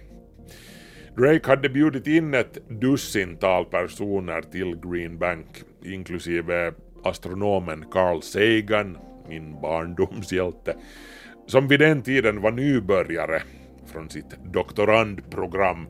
Drake 1.16 1.48
hade 1.48 1.70
bjudit 1.70 2.08
in 2.08 2.34
ett 2.34 2.58
dussintal 2.70 3.66
personer 3.66 4.42
till 4.42 4.76
Green 4.76 5.18
Bank, 5.18 5.64
inklusive 5.84 6.74
astronomen 7.04 7.86
Carl 7.92 8.22
Sagan, 8.22 8.98
min 9.28 9.62
barndomshjälte, 9.62 10.76
som 11.48 11.68
vid 11.68 11.80
den 11.80 12.02
tiden 12.02 12.42
var 12.42 12.52
nybörjare 12.52 13.42
från 13.86 14.10
sitt 14.10 14.44
doktorandprogram. 14.54 15.88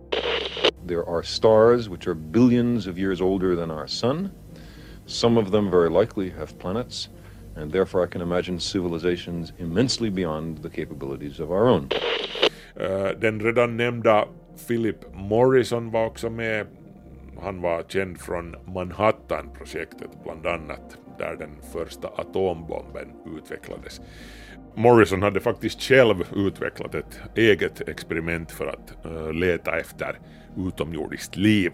There 0.87 1.03
are 1.07 1.23
stars 1.23 1.87
which 1.87 2.07
are 2.07 2.15
billions 2.15 2.87
of 2.87 2.97
years 2.97 3.21
older 3.21 3.55
than 3.55 3.71
our 3.71 3.87
sun. 3.87 4.29
Some 5.05 5.39
of 5.39 5.51
them 5.51 5.71
very 5.71 5.89
likely 5.89 6.29
have 6.29 6.59
planets, 6.59 7.09
and 7.55 7.71
therefore 7.71 8.03
I 8.03 8.07
can 8.07 8.21
imagine 8.21 8.59
civilizations 8.59 9.53
immensely 9.59 10.09
beyond 10.09 10.63
the 10.63 10.69
capabilities 10.69 11.39
of 11.39 11.51
our 11.51 11.67
own. 11.67 11.89
Uh, 12.75 13.19
den 13.19 13.39
redan 13.39 13.77
nämnda 13.77 14.27
Philip 14.67 15.13
Morrison 15.13 15.91
var 15.91 16.05
också 16.05 16.29
med. 16.29 16.67
Han 17.41 17.61
var 17.61 17.83
känd 17.87 18.21
från 18.21 18.55
Manhattan-projektet 18.65 20.09
bland 20.23 20.47
annat, 20.47 20.97
där 21.17 21.35
den 21.35 21.61
första 21.73 22.07
atombomben 22.07 23.07
utvecklades. 23.37 24.01
Morrison 24.75 25.21
hade 25.21 25.39
faktiskt 25.39 25.81
själv 25.81 26.15
utvecklat 26.35 26.95
ett 26.95 27.21
eget 27.35 27.89
experiment 27.89 28.51
för 28.51 28.67
att 28.67 29.05
uh, 29.05 29.33
leta 29.33 29.79
efter 29.79 30.19
utomjordiskt 30.57 31.35
liv. 31.35 31.71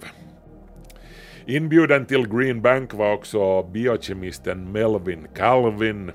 Inbjuden 1.45 2.05
till 2.05 2.27
Green 2.27 2.61
Bank 2.61 2.93
var 2.93 3.13
också 3.13 3.63
biokemisten 3.63 4.71
Melvin 4.71 5.27
Calvin, 5.35 6.11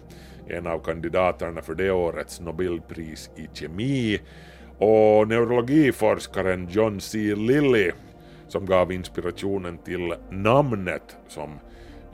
en 0.48 0.66
av 0.66 0.78
kandidaterna 0.78 1.62
för 1.62 1.74
det 1.74 1.90
årets 1.90 2.40
Nobelpris 2.40 3.30
i 3.36 3.48
kemi, 3.52 4.20
och 4.82 5.28
neurologiforskaren 5.28 6.68
John 6.70 7.00
C. 7.00 7.18
Lilly 7.34 7.90
som 8.48 8.66
gav 8.66 8.92
inspirationen 8.92 9.78
till 9.78 10.14
namnet 10.30 11.16
som 11.28 11.50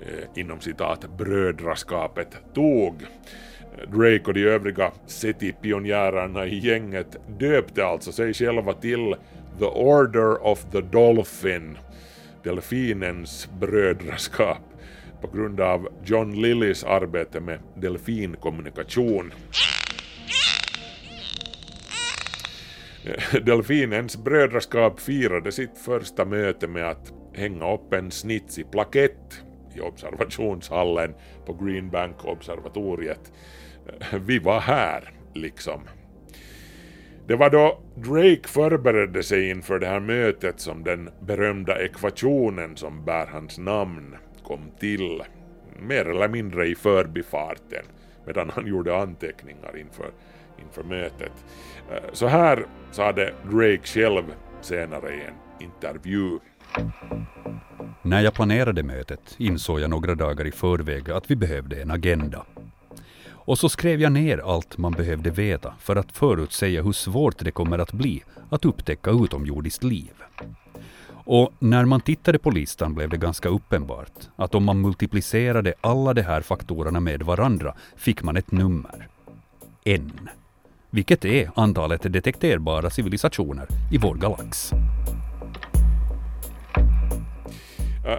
eh, 0.01 0.41
inom 0.41 0.61
citat 0.61 1.19
brödraskapet 1.19 2.29
tog. 2.55 2.95
Drake 3.87 4.23
och 4.27 4.35
de 4.35 4.45
övriga 4.45 4.93
SETI-pionjärerna 5.07 6.47
i 6.47 6.59
gänget 6.59 7.17
döpte 7.39 7.87
alltså 7.87 8.13
sig 8.13 8.35
själva 8.35 8.73
till 8.73 9.15
The 9.59 9.65
Order 9.65 10.47
of 10.47 10.65
the 10.73 10.81
Dolphin, 10.81 11.79
delfinens 12.45 13.49
brödraskap, 13.61 14.63
på 15.21 15.37
grund 15.37 15.61
av 15.61 15.89
John 16.05 16.43
Lillys 16.43 16.85
arbete 16.85 17.41
med 17.41 17.59
delfinkommunikation. 17.75 19.33
Delfinens 23.47 24.17
brödraskap 24.17 25.01
firade 25.01 25.53
sitt 25.53 25.79
första 25.79 26.25
möte 26.25 26.69
med 26.69 26.89
att 26.89 27.13
hänga 27.35 27.75
upp 27.75 27.93
en 27.93 28.11
snitsig 28.11 28.71
plakett 28.71 29.43
i 29.77 29.81
observationshallen 29.81 31.15
på 31.47 31.53
Green 31.53 31.91
Bank-observatoriet. 31.91 33.33
Vi 34.27 34.39
var 34.39 34.61
här, 34.61 35.11
liksom. 35.35 35.81
Det 37.27 37.37
var 37.37 37.51
då 37.51 37.81
Drake 37.95 38.49
förberedde 38.49 39.23
sig 39.23 39.51
inför 39.51 39.79
det 39.79 39.87
här 39.87 40.01
mötet 40.01 40.61
som 40.61 40.85
den 40.85 41.11
berömda 41.21 41.85
ekvationen 41.85 42.77
som 42.77 43.05
bär 43.05 43.27
hans 43.27 43.59
namn 43.59 44.17
kom 44.45 44.61
till, 44.81 45.23
mer 45.79 46.05
eller 46.09 46.29
mindre 46.29 46.67
i 46.67 46.75
förbifarten, 46.75 47.85
medan 48.27 48.51
han 48.51 48.67
gjorde 48.67 48.97
anteckningar 48.97 49.77
inför, 49.77 50.11
inför 50.67 50.83
mötet. 50.83 51.33
Eh, 51.91 52.13
så 52.13 52.27
här 52.27 52.67
sade 52.91 53.35
Drake 53.45 53.81
själv 53.85 54.25
senare 54.61 55.15
i 55.15 55.21
en 55.21 55.67
intervju. 55.67 56.39
När 58.03 58.21
jag 58.21 58.35
planerade 58.35 58.83
mötet 58.83 59.35
insåg 59.39 59.81
jag 59.81 59.91
några 59.91 60.15
dagar 60.15 60.47
i 60.47 60.53
förväg 60.53 61.11
att 61.11 61.31
vi 61.31 61.37
behövde 61.37 61.83
en 61.83 61.91
agenda. 61.91 62.45
Och 63.49 63.59
så 63.59 63.69
skrev 63.69 64.01
jag 64.01 64.13
ner 64.13 64.39
allt 64.39 64.79
man 64.79 64.93
behövde 64.93 65.31
veta 65.31 65.75
för 65.81 65.97
att 65.97 66.13
förutsäga 66.13 66.83
hur 66.83 66.93
svårt 66.93 67.39
det 67.39 67.51
kommer 67.51 67.79
att 67.79 67.93
bli 67.93 68.25
att 68.51 68.65
upptäcka 68.65 69.11
utomjordiskt 69.11 69.85
liv. 69.85 70.13
Och 71.11 71.53
när 71.59 71.85
man 71.85 72.01
tittade 72.01 72.39
på 72.39 72.51
listan 72.51 72.95
blev 72.95 73.09
det 73.09 73.17
ganska 73.17 73.49
uppenbart 73.49 74.29
att 74.37 74.55
om 74.55 74.65
man 74.65 74.81
multiplicerade 74.81 75.75
alla 75.81 76.15
de 76.15 76.23
här 76.23 76.41
faktorerna 76.41 77.01
med 77.01 77.23
varandra 77.23 77.75
fick 77.97 78.23
man 78.23 78.37
ett 78.37 78.53
nummer. 78.53 79.09
En. 79.85 80.29
Vilket 80.91 81.25
är 81.25 81.51
antalet 81.55 82.13
detekterbara 82.13 82.91
civilisationer 82.91 83.67
i 83.93 83.99
vår 83.99 84.15
galax. 84.15 84.73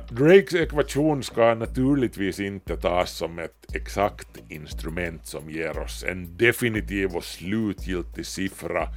Drakes 0.09 0.53
ekvation 0.53 1.23
ska 1.23 1.55
naturligtvis 1.55 2.39
inte 2.39 2.77
tas 2.77 3.11
som 3.11 3.39
ett 3.39 3.75
exakt 3.75 4.37
instrument 4.49 5.25
som 5.25 5.49
ger 5.49 5.79
oss 5.79 6.03
en 6.03 6.37
definitiv 6.37 7.15
och 7.15 7.23
slutgiltig 7.23 8.25
siffra, 8.25 8.87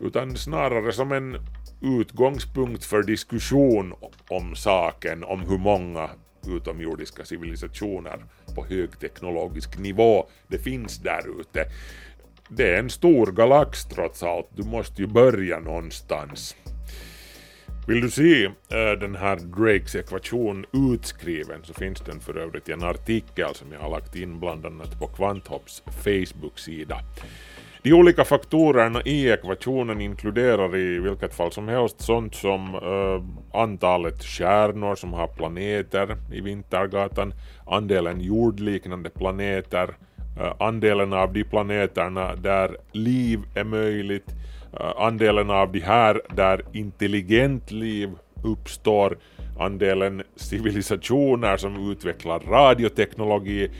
utan 0.00 0.36
snarare 0.36 0.92
som 0.92 1.12
en 1.12 1.36
utgångspunkt 1.80 2.84
för 2.84 3.02
diskussion 3.02 3.94
om 4.28 4.56
saken, 4.56 5.24
om 5.24 5.40
hur 5.40 5.58
många 5.58 6.10
utomjordiska 6.46 7.24
civilisationer 7.24 8.24
på 8.54 8.66
högteknologisk 8.66 9.78
nivå 9.78 10.28
det 10.48 10.58
finns 10.58 10.98
där 10.98 11.40
ute. 11.40 11.64
Det 12.48 12.74
är 12.74 12.78
en 12.78 12.90
stor 12.90 13.26
galax 13.26 13.84
trots 13.84 14.22
allt, 14.22 14.48
du 14.54 14.62
måste 14.62 15.02
ju 15.02 15.08
börja 15.08 15.60
någonstans. 15.60 16.56
Vill 17.88 18.00
du 18.00 18.10
se 18.10 18.44
äh, 18.44 18.98
den 19.00 19.16
här 19.16 19.36
Drakes 19.36 19.94
ekvation 19.94 20.66
utskriven 20.72 21.60
så 21.64 21.74
finns 21.74 22.00
den 22.00 22.20
för 22.20 22.36
övrigt 22.36 22.68
i 22.68 22.72
en 22.72 22.82
artikel 22.82 23.54
som 23.54 23.72
jag 23.72 23.80
har 23.80 23.90
lagt 23.90 24.16
in 24.16 24.40
bland 24.40 24.66
annat 24.66 24.98
på 24.98 25.06
Kvanthopps 25.06 25.82
Facebook-sida. 25.86 27.00
De 27.82 27.92
olika 27.92 28.24
faktorerna 28.24 29.02
i 29.02 29.30
ekvationen 29.30 30.00
inkluderar 30.00 30.76
i 30.76 30.98
vilket 30.98 31.34
fall 31.34 31.52
som 31.52 31.68
helst 31.68 32.00
sånt 32.00 32.34
som 32.34 32.74
äh, 32.74 33.60
antalet 33.60 34.24
stjärnor 34.24 34.94
som 34.94 35.12
har 35.12 35.28
planeter 35.28 36.16
i 36.32 36.40
Vintergatan, 36.40 37.34
andelen 37.66 38.20
jordliknande 38.20 39.10
planeter, 39.10 39.96
Eh, 40.40 40.52
andelen 40.58 41.12
av 41.12 41.32
de 41.32 41.44
planeterna 41.44 42.34
där 42.34 42.76
liv 42.92 43.40
är 43.54 43.64
möjligt, 43.64 44.34
eh, 44.80 44.92
andelen 44.96 45.50
av 45.50 45.72
de 45.72 45.80
här 45.80 46.20
där 46.34 46.62
intelligent 46.72 47.70
liv 47.70 48.10
uppstår, 48.44 49.18
andelen 49.58 50.22
civilisationer 50.36 51.56
som 51.56 51.90
utvecklar 51.90 52.40
radioteknologi 52.40 53.70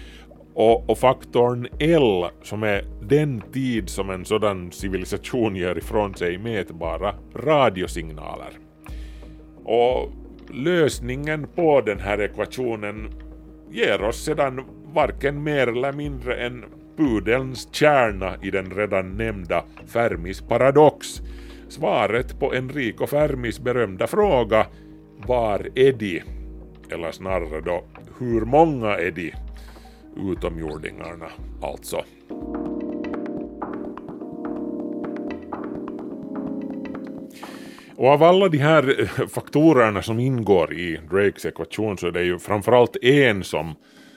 och, 0.54 0.90
och, 0.90 0.98
faktorn 0.98 1.68
L 1.78 2.24
som 2.42 2.62
är 2.62 2.84
den 3.02 3.40
tid 3.52 3.88
som 3.88 4.10
en 4.10 4.24
sådan 4.24 4.72
civilisation 4.72 5.56
ger 5.56 5.78
ifrån 5.78 6.14
sig 6.14 6.38
mätbara 6.38 7.14
radiosignaler. 7.34 8.50
Och 9.64 10.12
lösningen 10.50 11.46
på 11.54 11.80
den 11.80 12.00
här 12.00 12.20
ekvationen 12.20 13.10
ger 13.70 14.02
oss 14.02 14.24
sedan 14.24 14.64
varken 14.96 15.42
mer 15.42 15.66
eller 15.66 15.92
mindre 15.92 16.46
än 16.46 16.64
pudelns 16.96 17.68
kärna 17.72 18.36
i 18.42 18.50
den 18.50 18.70
redan 18.70 19.16
nämnda 19.16 19.64
Fermis 19.86 20.40
paradox. 20.40 21.22
Svaret 21.68 22.40
på 22.40 22.54
Enrico 22.54 23.06
Fermis 23.06 23.60
berömda 23.60 24.06
fråga 24.06 24.66
Var 25.26 25.68
är 25.74 25.92
de? 25.92 26.22
Eller 26.90 27.12
snarare 27.12 27.60
då, 27.60 27.84
hur 28.18 28.40
många 28.40 28.88
är 28.88 29.10
de? 29.10 29.32
utomjordingarna 30.16 31.28
alltså. 31.62 32.04
Och 37.96 38.08
av 38.08 38.22
alla 38.22 38.48
de 38.48 38.58
här 38.58 39.10
faktorerna 39.28 40.02
som 40.02 40.20
ingår 40.20 40.74
i 40.74 41.00
Drakes 41.10 41.46
ekvation 41.46 41.98
så 41.98 42.06
är 42.06 42.12
det 42.12 42.22
ju 42.22 42.38
framförallt 42.38 42.96
en 43.02 43.44
som, 43.44 43.74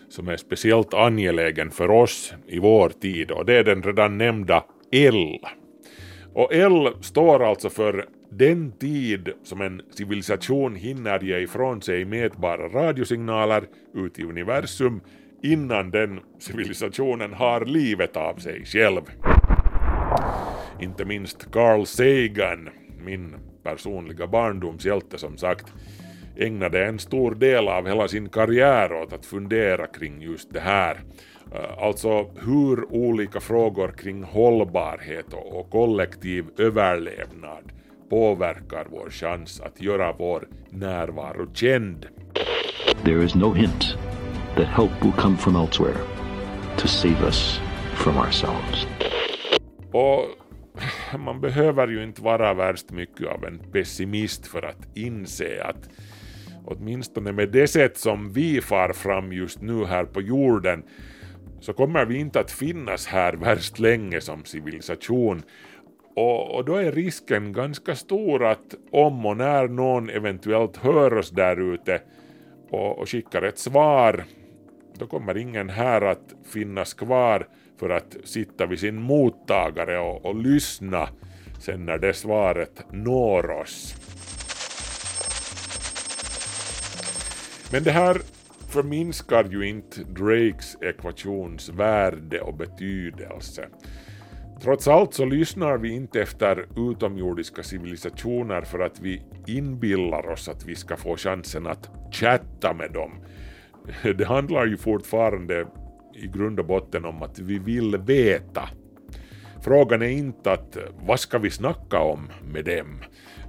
som 0.10 0.28
är 0.28 0.38
speciellt 0.38 0.94
angelägen 0.94 1.72
för 1.72 1.92
oss 1.92 2.34
i 2.48 2.60
vår 2.60 2.90
tid 2.90 3.32
och 3.32 3.46
det 3.46 3.54
är 3.54 3.64
den 3.64 3.84
redan 3.84 4.18
nämnda 4.18 4.64
L. 4.92 5.40
Och 6.34 6.54
L 6.54 6.88
står 7.02 7.44
alltså 7.44 7.70
för 7.70 8.06
den 8.32 8.72
tid 8.72 9.30
som 9.44 9.62
en 9.62 9.82
civilisation 9.92 10.76
hinner 10.76 11.20
ge 11.20 11.38
ifrån 11.38 11.82
sig 11.82 12.06
mätbara 12.06 12.68
radiosignaler 12.68 13.64
ut 13.94 14.20
i 14.20 14.24
universum 14.24 15.02
innan 15.44 15.92
den 15.92 16.20
civilisationen 16.40 17.34
har 17.34 17.66
livet 17.66 18.18
av 18.18 18.36
sig 18.36 18.66
själv. 18.66 19.02
Inte 20.82 21.06
minst 21.06 21.52
Carl 21.52 21.86
Sagan, 21.86 22.70
min 23.06 23.36
personliga 23.64 24.28
barndomshjälte 24.28 25.18
som 25.18 25.38
sagt, 25.38 25.74
ägnade 26.38 26.86
en 26.86 27.00
stor 27.00 27.36
del 27.36 27.68
av 27.68 27.88
hela 27.88 28.08
sin 28.08 28.30
karriär 28.30 28.94
åt 28.94 29.14
att 29.14 29.26
fundera 29.26 29.88
kring 29.88 30.22
just 30.22 30.54
det 30.54 30.60
här. 30.60 31.00
Eh, 31.56 31.84
alltså 31.84 32.30
hur 32.46 32.94
olika 32.94 33.40
frågor 33.40 33.94
kring 33.98 34.24
hållbarhet 34.24 35.34
och 35.34 35.70
kollektiv 35.70 36.46
överlevnad 36.58 37.72
påverkar 38.10 38.88
vår 38.90 39.10
chans 39.10 39.62
att 39.62 39.82
göra 39.82 40.14
vår 40.14 40.48
närvaro 40.70 41.54
känd. 41.54 42.06
There 43.04 43.24
is 43.24 43.36
no 43.36 43.54
hint 43.54 43.98
that 44.56 44.68
help 44.68 44.92
will 45.04 45.12
come 45.12 45.38
from 45.38 45.56
elsewhere 45.56 46.00
to 46.78 46.88
save 46.88 47.26
us 47.26 47.60
from 47.96 48.18
ourselves. 48.18 48.88
Och 49.92 50.26
man 51.20 51.42
behöver 51.42 51.88
ju 51.88 52.04
inte 52.04 52.22
vara 52.22 52.54
värst 52.54 52.92
mycket 52.92 53.28
av 53.28 53.46
en 53.46 53.60
pessimist 53.72 54.48
för 54.48 54.62
att 54.62 54.98
inse 54.98 55.64
att 55.64 55.90
åtminstone 56.70 57.32
med 57.32 57.50
det 57.50 57.68
sätt 57.68 57.98
som 57.98 58.34
vi 58.34 58.62
far 58.62 58.94
fram 58.94 59.34
just 59.34 59.62
nu 59.62 59.86
här 59.86 60.06
på 60.06 60.22
jorden 60.22 60.84
så 61.60 61.74
kommer 61.74 62.06
vi 62.06 62.18
inte 62.18 62.40
att 62.40 62.52
finnas 62.52 63.08
här 63.08 63.34
värst 63.34 63.80
länge 63.80 64.22
som 64.22 64.46
civilisation 64.46 65.42
och, 66.16 66.56
och, 66.56 66.66
då 66.66 66.76
är 66.76 66.92
risken 66.92 67.54
ganska 67.54 67.96
stor 67.96 68.46
att 68.46 68.76
om 68.92 69.26
och 69.26 69.38
när 69.38 69.68
någon 69.68 70.10
eventuellt 70.10 70.78
hör 70.78 71.14
oss 71.14 71.30
där 71.30 71.74
ute 71.74 72.02
och, 72.70 73.00
och 73.00 73.10
skickar 73.10 73.42
ett 73.42 73.60
svar, 73.60 74.24
då 74.98 75.08
kommer 75.08 75.38
ingen 75.38 75.70
här 75.70 76.02
att 76.02 76.36
finnas 76.54 76.94
kvar 76.94 77.48
för 77.80 77.90
att 77.90 78.18
sitta 78.24 78.66
vid 78.66 78.80
sin 78.80 79.02
mottagare 79.02 80.00
och, 80.00 80.26
och 80.26 80.36
lyssna 80.36 81.10
sen 81.60 81.86
när 81.86 81.98
det 81.98 82.14
svaret 82.14 82.86
når 82.92 83.52
oss. 83.52 83.96
Men 87.72 87.84
det 87.84 87.92
här 87.92 88.22
förminskar 88.68 89.44
ju 89.44 89.70
inte 89.70 90.04
Drakes 90.04 90.78
ekvations 90.82 91.70
värde 91.70 92.42
och 92.42 92.54
betydelse. 92.54 93.68
Trots 94.62 94.88
allt 94.88 95.14
så 95.14 95.26
lyssnar 95.26 95.78
vi 95.78 95.90
inte 95.90 96.22
efter 96.22 96.66
utomjordiska 96.92 97.64
civilisationer 97.64 98.62
för 98.62 98.80
att 98.80 99.00
vi 99.00 99.22
inbillar 99.48 100.30
oss 100.30 100.50
att 100.50 100.66
vi 100.66 100.76
ska 100.76 100.98
få 100.98 101.18
chansen 101.18 101.68
att 101.68 101.90
chatta 102.12 102.74
med 102.74 102.92
dem. 102.92 103.12
Det 104.18 104.26
handlar 104.26 104.66
ju 104.66 104.78
fortfarande 104.78 105.68
i 106.14 106.28
grund 106.28 106.60
och 106.60 106.66
botten 106.66 107.06
om 107.06 107.24
att 107.24 107.40
vi 107.40 107.60
vill 107.60 107.98
veta. 107.98 108.70
Frågan 109.62 110.02
är 110.02 110.10
inte 110.10 110.52
att 110.52 110.78
vad 111.06 111.20
ska 111.20 111.38
vi 111.38 111.50
snacka 111.50 112.00
om 112.00 112.30
med 112.54 112.66
dem? 112.66 113.02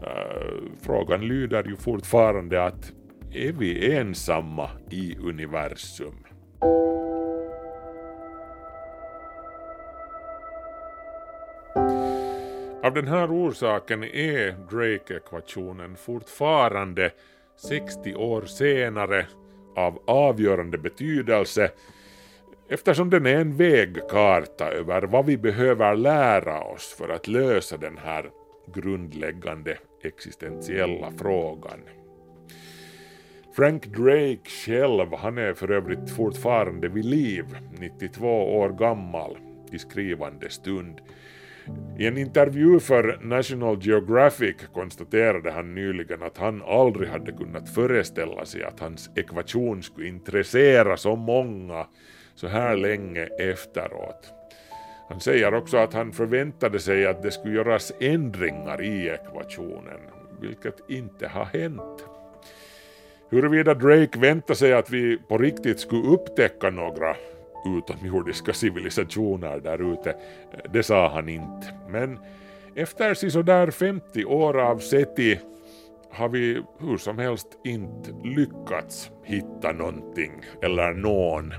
Eh, 0.03 0.63
frågan 0.81 1.29
lyder 1.29 1.65
ju 1.65 1.77
fortfarande 1.77 2.65
att 2.65 2.93
är 3.35 3.53
vi 3.53 3.97
ensamma 3.97 4.71
i 4.91 5.17
universum? 5.19 6.25
Av 12.83 12.95
den 12.95 13.09
här 13.09 13.31
orsaken 13.31 14.05
är 14.05 14.53
Drake-ekvationen 14.71 15.97
fortfarande 15.97 17.11
60 17.57 18.15
år 18.15 18.43
senare 18.43 19.27
av 19.77 20.03
avgörande 20.07 20.79
betydelse 20.79 21.71
eftersom 22.69 23.11
den 23.11 23.27
är 23.27 23.37
en 23.37 23.57
vägkarta 23.57 24.71
över 24.71 25.03
vad 25.03 25.27
vi 25.27 25.37
behöver 25.37 25.97
lära 25.97 26.61
oss 26.61 26.95
för 26.99 27.09
att 27.09 27.29
lösa 27.29 27.77
den 27.77 27.99
här 27.99 28.31
grundläggande 28.75 29.79
existentiella 30.03 31.13
frågan. 31.19 31.81
Frank 33.61 33.87
Drake 33.87 34.51
själv, 34.67 35.15
han 35.15 35.39
är 35.39 35.55
för 35.55 35.71
övrigt 35.71 36.11
fortfarande 36.11 36.89
vid 36.89 37.05
liv, 37.05 37.45
92 37.79 38.59
år 38.59 38.69
gammal 38.69 39.37
i 39.73 39.79
skrivande 39.79 40.51
stund. 40.51 41.01
I 41.99 42.07
en 42.07 42.19
intervju 42.19 42.81
för 42.81 43.19
National 43.23 43.79
Geographic 43.83 44.57
konstaterade 44.73 45.51
han 45.51 45.75
nyligen 45.75 46.23
att 46.23 46.39
han 46.39 46.63
aldrig 46.63 47.09
hade 47.09 47.33
kunnat 47.33 47.75
föreställa 47.75 48.45
sig 48.45 48.65
att 48.65 48.81
hans 48.81 49.11
ekvation 49.17 49.83
skulle 49.83 50.09
intressera 50.09 50.97
så 50.97 51.17
många 51.17 51.87
så 52.35 52.47
här 52.47 52.77
länge 52.77 53.29
efteråt. 53.39 54.33
Han 55.09 55.21
säger 55.21 55.55
också 55.55 55.77
att 55.77 55.95
han 55.95 56.13
förväntade 56.13 56.79
sig 56.79 57.07
att 57.07 57.23
det 57.23 57.31
skulle 57.31 57.55
göras 57.55 57.93
ändringar 58.01 58.83
i 58.83 59.09
ekvationen, 59.09 60.01
vilket 60.41 60.91
inte 60.91 61.29
har 61.29 61.45
hänt. 61.45 62.10
Huruvida 63.31 63.75
Drake 63.75 64.19
väntade 64.19 64.59
sig 64.59 64.73
att 64.73 64.91
vi 64.91 65.19
på 65.29 65.39
riktigt 65.39 65.81
skulle 65.81 66.09
upptäcka 66.09 66.71
några 66.71 67.17
utomjordiska 67.79 68.53
civilisationer 68.53 69.61
där 69.61 69.93
ute, 69.93 70.17
det 70.73 70.83
sa 70.83 71.09
han 71.09 71.29
inte. 71.29 71.67
Men 71.89 72.19
efter 72.75 73.15
sådär 73.15 73.71
50 73.71 74.25
år 74.25 74.61
av 74.61 74.79
SETI 74.79 75.39
har 76.11 76.29
vi 76.29 76.63
hur 76.79 76.97
som 76.97 77.19
helst 77.19 77.47
inte 77.65 78.11
lyckats 78.25 79.11
hitta 79.25 79.73
någonting 79.73 80.33
eller 80.63 80.93
någon. 80.93 81.53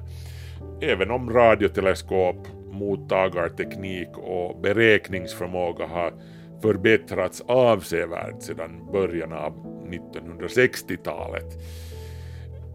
Även 0.82 1.12
om 1.12 1.34
radioteleskop, 1.34 2.48
mottagarteknik 2.72 4.10
och 4.18 4.62
beräkningsförmåga 4.62 5.88
har 5.88 6.14
förbättrats 6.62 7.42
avsevärt 7.48 8.42
sedan 8.42 8.92
början 8.92 9.34
av 9.34 9.71
1960-talet. 9.92 11.58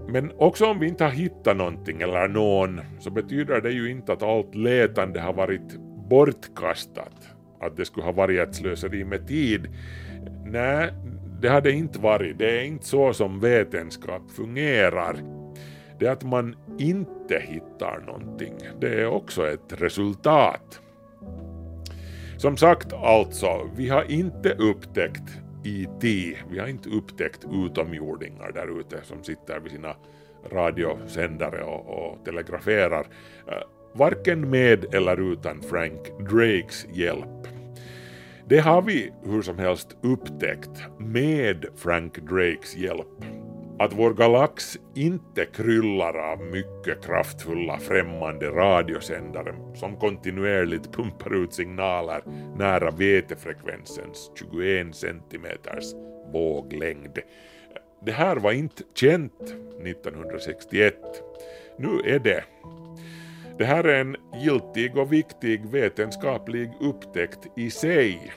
Men 0.09 0.33
också 0.39 0.67
om 0.67 0.81
vi 0.81 0.89
inte 0.89 1.05
har 1.05 1.11
hittat 1.11 1.57
någonting 1.57 2.03
eller 2.03 2.29
någon 2.29 2.81
så 3.01 3.11
betyder 3.11 3.61
det 3.61 3.71
ju 3.71 3.91
inte 3.91 4.13
att 4.13 4.23
allt 4.23 4.55
letande 4.55 5.21
har 5.21 5.33
varit 5.33 5.77
bortkastat. 6.09 7.29
Att 7.61 7.77
det 7.77 7.85
skulle 7.85 8.07
ha 8.07 8.13
varit 8.13 8.41
ett 8.41 8.55
slöseri 8.55 9.05
med 9.05 9.29
tid. 9.29 9.69
Nej, 10.47 10.93
det 11.41 11.49
har 11.49 11.61
det 11.61 11.73
inte 11.73 11.99
varit. 11.99 12.39
Det 12.39 12.61
är 12.61 12.65
inte 12.65 12.87
så 12.87 13.13
som 13.13 13.41
vetenskap 13.41 14.31
fungerar. 14.37 15.17
Det 15.99 16.09
att 16.09 16.25
man 16.25 16.57
inte 16.79 17.43
hittar 17.49 18.01
någonting, 18.07 18.55
det 18.81 19.01
är 19.01 19.07
också 19.07 19.49
ett 19.49 19.73
resultat. 19.83 20.81
Som 22.37 22.57
sagt 22.57 22.93
alltså, 22.93 23.71
vi 23.77 23.89
har 23.89 24.11
inte 24.11 24.51
upptäckt 24.51 25.41
IT. 25.67 26.37
Vi 26.51 26.59
har 26.59 26.67
inte 26.67 26.89
upptäckt 26.89 27.45
utomjordingar 27.53 28.53
där 28.53 28.81
ute 28.81 29.01
som 29.03 29.25
sitter 29.25 29.61
vid 29.61 29.73
sina 29.73 29.97
radiosändare 30.53 31.63
och, 31.65 31.89
och 31.89 32.25
telegraferar. 32.25 33.07
Eh, 33.49 33.63
varken 33.93 34.51
med 34.51 34.95
eller 34.95 35.33
utan 35.33 35.63
Frank 35.63 36.01
Drakes 36.31 36.87
hjälp. 36.93 37.49
Det 38.49 38.59
har 38.59 38.83
vi 38.83 39.13
hur 39.25 39.43
som 39.43 39.59
helst 39.59 39.97
upptäckt 40.03 40.83
med 40.99 41.67
Frank 41.77 42.19
Drakes 42.19 42.77
hjälp 42.77 43.25
att 43.79 43.93
vår 43.93 44.15
galax 44.15 44.79
inte 44.95 45.45
kryllar 45.45 46.33
av 46.33 46.41
mycket 46.41 47.05
kraftfulla 47.05 47.79
främmande 47.79 48.47
radiosändare 48.47 49.55
som 49.75 49.97
kontinuerligt 49.97 50.93
pumpar 50.93 51.45
ut 51.45 51.55
signaler 51.55 52.23
nära 52.59 52.91
vetefrekvensens 52.91 54.31
21 54.39 54.97
centimeters 54.97 55.95
våglängd. 56.33 57.19
Det 58.07 58.13
här 58.13 58.37
var 58.37 58.53
inte 58.53 58.83
känt 58.95 59.43
1961. 59.43 60.95
Nu 61.79 62.01
är 62.05 62.19
det. 62.19 62.45
Det 63.59 63.65
här 63.65 63.85
är 63.85 64.01
en 64.01 64.17
giltig 64.45 64.97
och 64.97 65.13
viktig 65.13 65.67
vetenskaplig 65.67 66.73
upptäckt 66.81 67.47
i 67.57 67.71
sig. 67.71 68.33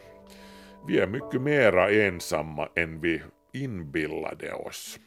Vi 0.88 1.00
är 1.00 1.08
mycket 1.08 1.42
mera 1.42 1.92
ensamma 1.92 2.70
än 2.76 3.02
vi 3.02 3.22
inbillade 3.54 4.54
oss. 4.54 5.00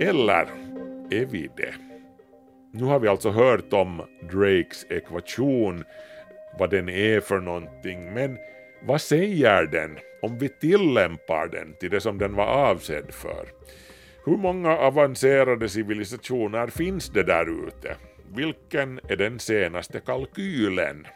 Eller 0.00 0.46
är 1.10 1.26
vi 1.26 1.50
det? 1.56 1.74
Nu 2.72 2.84
har 2.84 2.98
vi 2.98 3.08
alltså 3.08 3.30
hört 3.30 3.72
om 3.72 4.02
Drakes 4.32 4.86
ekvation, 4.90 5.84
vad 6.58 6.70
den 6.70 6.88
är 6.88 7.20
för 7.20 7.40
någonting, 7.40 8.14
men 8.14 8.38
vad 8.82 9.00
säger 9.00 9.66
den 9.66 9.98
om 10.22 10.38
vi 10.38 10.48
tillämpar 10.48 11.48
den 11.48 11.74
till 11.80 11.90
det 11.90 12.00
som 12.00 12.18
den 12.18 12.34
var 12.34 12.46
avsedd 12.46 13.10
för? 13.10 13.46
Hur 14.24 14.36
många 14.36 14.78
avancerade 14.78 15.68
civilisationer 15.68 16.66
finns 16.66 17.08
det 17.08 17.22
där 17.22 17.66
ute? 17.68 17.96
Vilken 18.34 19.00
är 19.08 19.16
den 19.16 19.38
senaste 19.38 20.00
kalkylen? 20.00 21.06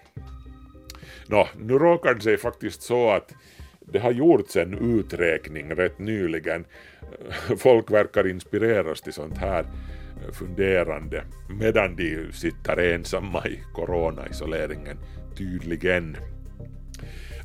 Nå, 1.30 1.48
nu 1.58 1.78
råkar 1.78 2.14
det 2.14 2.20
sig 2.20 2.38
faktiskt 2.38 2.82
så 2.82 3.10
att 3.10 3.34
det 3.80 3.98
har 3.98 4.12
gjorts 4.12 4.56
en 4.56 4.98
uträkning 4.98 5.70
rätt 5.74 5.98
nyligen. 5.98 6.64
Folk 7.58 7.90
verkar 7.90 8.26
inspireras 8.26 9.00
till 9.00 9.12
sånt 9.12 9.38
här 9.38 9.66
funderande 10.32 11.24
medan 11.60 11.96
de 11.96 12.32
sitter 12.32 12.76
ensamma 12.76 13.46
i 13.46 13.60
coronaisoleringen 13.74 14.96
tydligen. 15.36 16.16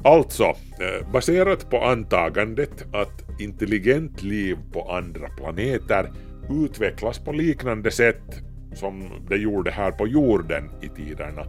Alltså, 0.04 0.43
eh, 0.43 1.12
baserat 1.12 1.69
på 1.69 1.84
antagandet 1.84 2.86
att 2.93 3.39
intelligent 3.39 4.24
liv 4.24 4.58
på 4.74 4.91
andra 4.91 5.30
planeter 5.30 6.12
utvecklas 6.50 7.19
på 7.19 7.32
liknande 7.32 7.91
sätt 7.91 8.41
som 8.74 9.10
det 9.30 9.38
gjorde 9.38 9.71
här 9.71 9.91
på 9.91 10.08
jorden 10.08 10.69
i 10.82 10.89
tiderna 10.89 11.45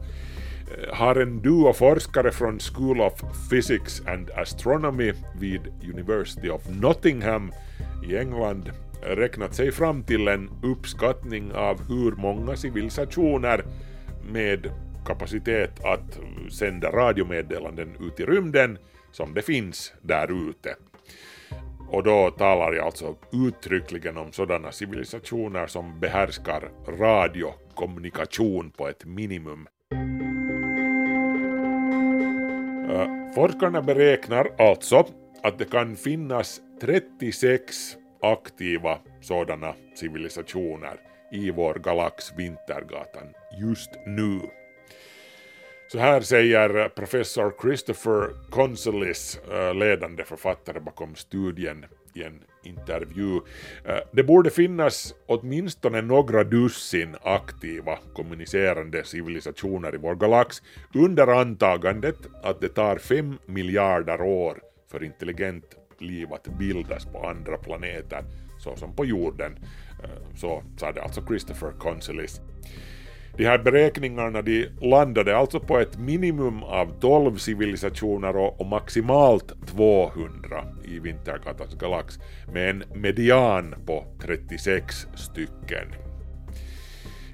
Eh, 0.70 0.94
har 0.94 1.16
en 1.16 1.42
duo 1.42 1.72
forskare 1.72 2.33
från 2.33 2.59
School 2.59 3.00
of 3.00 3.12
Physics 3.50 4.02
and 4.07 4.31
Astronomy 4.31 5.12
vid 5.40 5.61
University 5.94 6.48
of 6.48 6.62
Nottingham 6.68 7.52
i 8.09 8.16
England 8.16 8.70
räknat 9.02 9.55
sig 9.55 9.72
fram 9.72 10.02
till 10.02 10.29
en 10.29 10.50
uppskattning 10.62 11.52
av 11.52 11.88
hur 11.88 12.12
många 12.12 12.57
civilisationer 12.57 13.64
med 14.33 14.70
kapacitet 15.07 15.85
att 15.85 16.18
sända 16.52 16.90
radiomeddelanden 16.90 17.96
ut 18.00 18.20
i 18.20 18.24
rymden 18.24 18.79
som 19.12 19.35
det 19.35 19.42
finns 19.42 19.92
där 20.02 20.48
ute. 20.50 20.76
Och 21.88 22.02
då 22.02 22.31
talar 22.31 22.72
jag 22.72 22.87
alltså 22.87 23.16
uttryckligen 23.33 24.16
om 24.16 24.33
sådana 24.33 24.72
civilisationer 24.72 25.66
som 25.66 26.00
behärskar 26.00 26.70
radiokommunikation 26.88 28.70
på 28.70 28.88
ett 28.88 29.05
minimum. 29.05 29.68
Forskarna 33.35 33.83
beräknar 33.83 34.51
alltså 34.59 35.07
att 35.42 35.59
det 35.59 35.70
kan 35.70 35.96
finnas 35.96 36.61
36 36.81 37.96
aktiva 38.22 38.99
sådana 39.20 39.75
civilisationer 39.94 41.01
i 41.33 41.51
vår 41.51 41.75
galax 41.75 42.33
Vintergatan 42.37 43.29
just 43.61 43.90
nu. 44.07 44.40
Så 45.92 45.99
här 45.99 46.20
säger 46.20 46.88
professor 46.88 47.55
Christopher 47.62 48.51
Consolis, 48.51 49.40
ledande 49.75 50.25
författare 50.25 50.81
bakom 50.81 51.14
studien 51.14 51.87
i 52.16 52.22
en 52.22 52.40
intervju. 52.62 53.40
Eh, 53.85 53.98
det 54.12 54.22
borde 54.22 54.50
finnas 54.50 55.14
åtminstone 55.26 56.02
några 56.02 56.44
dussin 56.44 57.16
aktiva 57.22 57.98
kommunicerande 58.14 59.05
civilisationer 59.05 59.94
i 59.94 59.98
vår 59.98 60.14
galax 60.14 60.62
under 60.94 61.26
antagandet 61.26 62.18
att 62.42 62.61
det 62.61 62.68
tar 62.68 62.98
fem 62.98 63.38
miljarder 63.46 64.20
år 64.20 64.61
för 64.90 65.05
intelligent 65.05 65.64
liv 65.98 66.33
att 66.33 66.59
bildas 66.59 67.05
på 67.05 67.26
andra 67.26 67.57
planeter, 67.57 68.24
såsom 68.59 68.96
på 68.96 69.05
jorden. 69.05 69.59
Eh, 70.05 70.37
så 70.37 70.62
sa 70.76 70.92
det 70.92 71.02
alltså 71.02 71.26
Christopher 71.26 71.72
Consolis. 71.79 72.40
De 73.37 73.44
här 73.44 73.59
beräkningarna 73.59 74.42
de 74.42 74.68
landade 74.81 75.37
alltså 75.37 75.61
på 75.61 75.79
ett 75.79 75.99
minimum 75.99 76.62
av 76.62 77.01
12 77.01 77.37
civilisationer 77.37 78.37
och, 78.37 78.66
maximalt 78.66 79.53
200 79.66 80.64
i 80.85 80.99
Vintergatans 80.99 81.75
galax 81.75 82.18
med 82.53 82.70
en 82.70 82.85
median 82.94 83.75
på 83.87 84.05
36 84.22 85.07
stycken. 85.14 85.88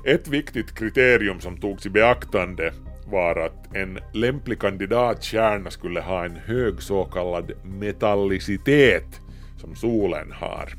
Ett 0.07 0.29
viktigt 0.29 0.75
kriterium 0.75 1.41
som 1.41 1.57
togs 1.57 1.87
i 1.87 1.91
beaktande 1.91 2.73
var 3.07 3.37
att 3.37 3.77
en 3.77 3.99
lämplig 4.13 4.61
kandidatkärna 4.61 5.71
skulle 5.71 6.01
ha 6.01 6.25
en 6.25 6.37
hög 6.37 6.83
så 6.83 7.05
kallad 7.05 7.53
metallicitet 7.65 9.21
som 9.57 9.75
solen 9.75 10.33
har. 10.33 10.73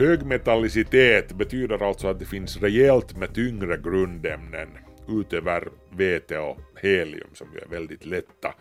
Hög 0.00 0.26
metallicitet 0.26 1.32
betyder 1.32 1.82
alltså 1.82 2.08
att 2.08 2.18
det 2.18 2.24
finns 2.24 2.56
rejält 2.56 3.16
med 3.16 3.34
tyngre 3.34 3.76
grundämnen 3.76 4.68
utöver 5.08 5.68
vete 5.96 6.38
och 6.38 6.58
helium 6.82 7.28
som 7.34 7.46
ju 7.54 7.60
är 7.60 7.68
väldigt 7.68 8.06
lätta. 8.06 8.54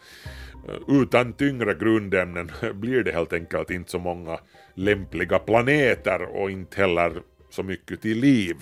Utan 0.88 1.34
tyngre 1.34 1.74
grundämnen 1.74 2.52
blir 2.74 3.04
det 3.04 3.12
helt 3.12 3.34
enkelt 3.34 3.72
inte 3.72 3.92
så 3.92 4.00
många 4.00 4.40
lämpliga 4.74 5.40
planeter 5.40 6.22
och 6.22 6.52
inte 6.52 6.82
heller 6.82 7.22
så 7.50 7.64
mycket 7.64 8.02
till 8.02 8.20
liv. 8.20 8.56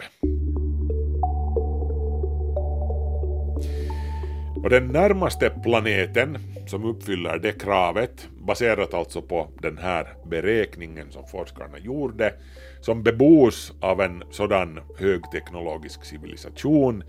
Och 4.67 4.71
den 4.71 4.87
närmaste 4.87 5.49
planeten 5.49 6.37
som 6.65 6.85
uppfyller 6.85 7.39
det 7.39 7.51
kravet, 7.51 8.29
baserat 8.47 8.93
alltså 8.93 9.21
på 9.21 9.47
den 9.61 9.77
här 9.77 10.07
beräkningen 10.29 11.11
som 11.11 11.27
forskarna 11.27 11.79
gjorde, 11.79 12.33
som 12.81 13.03
bebos 13.03 13.73
av 13.79 14.01
en 14.01 14.23
sådan 14.31 14.79
högteknologisk 14.97 16.05
civilisation, 16.05 17.03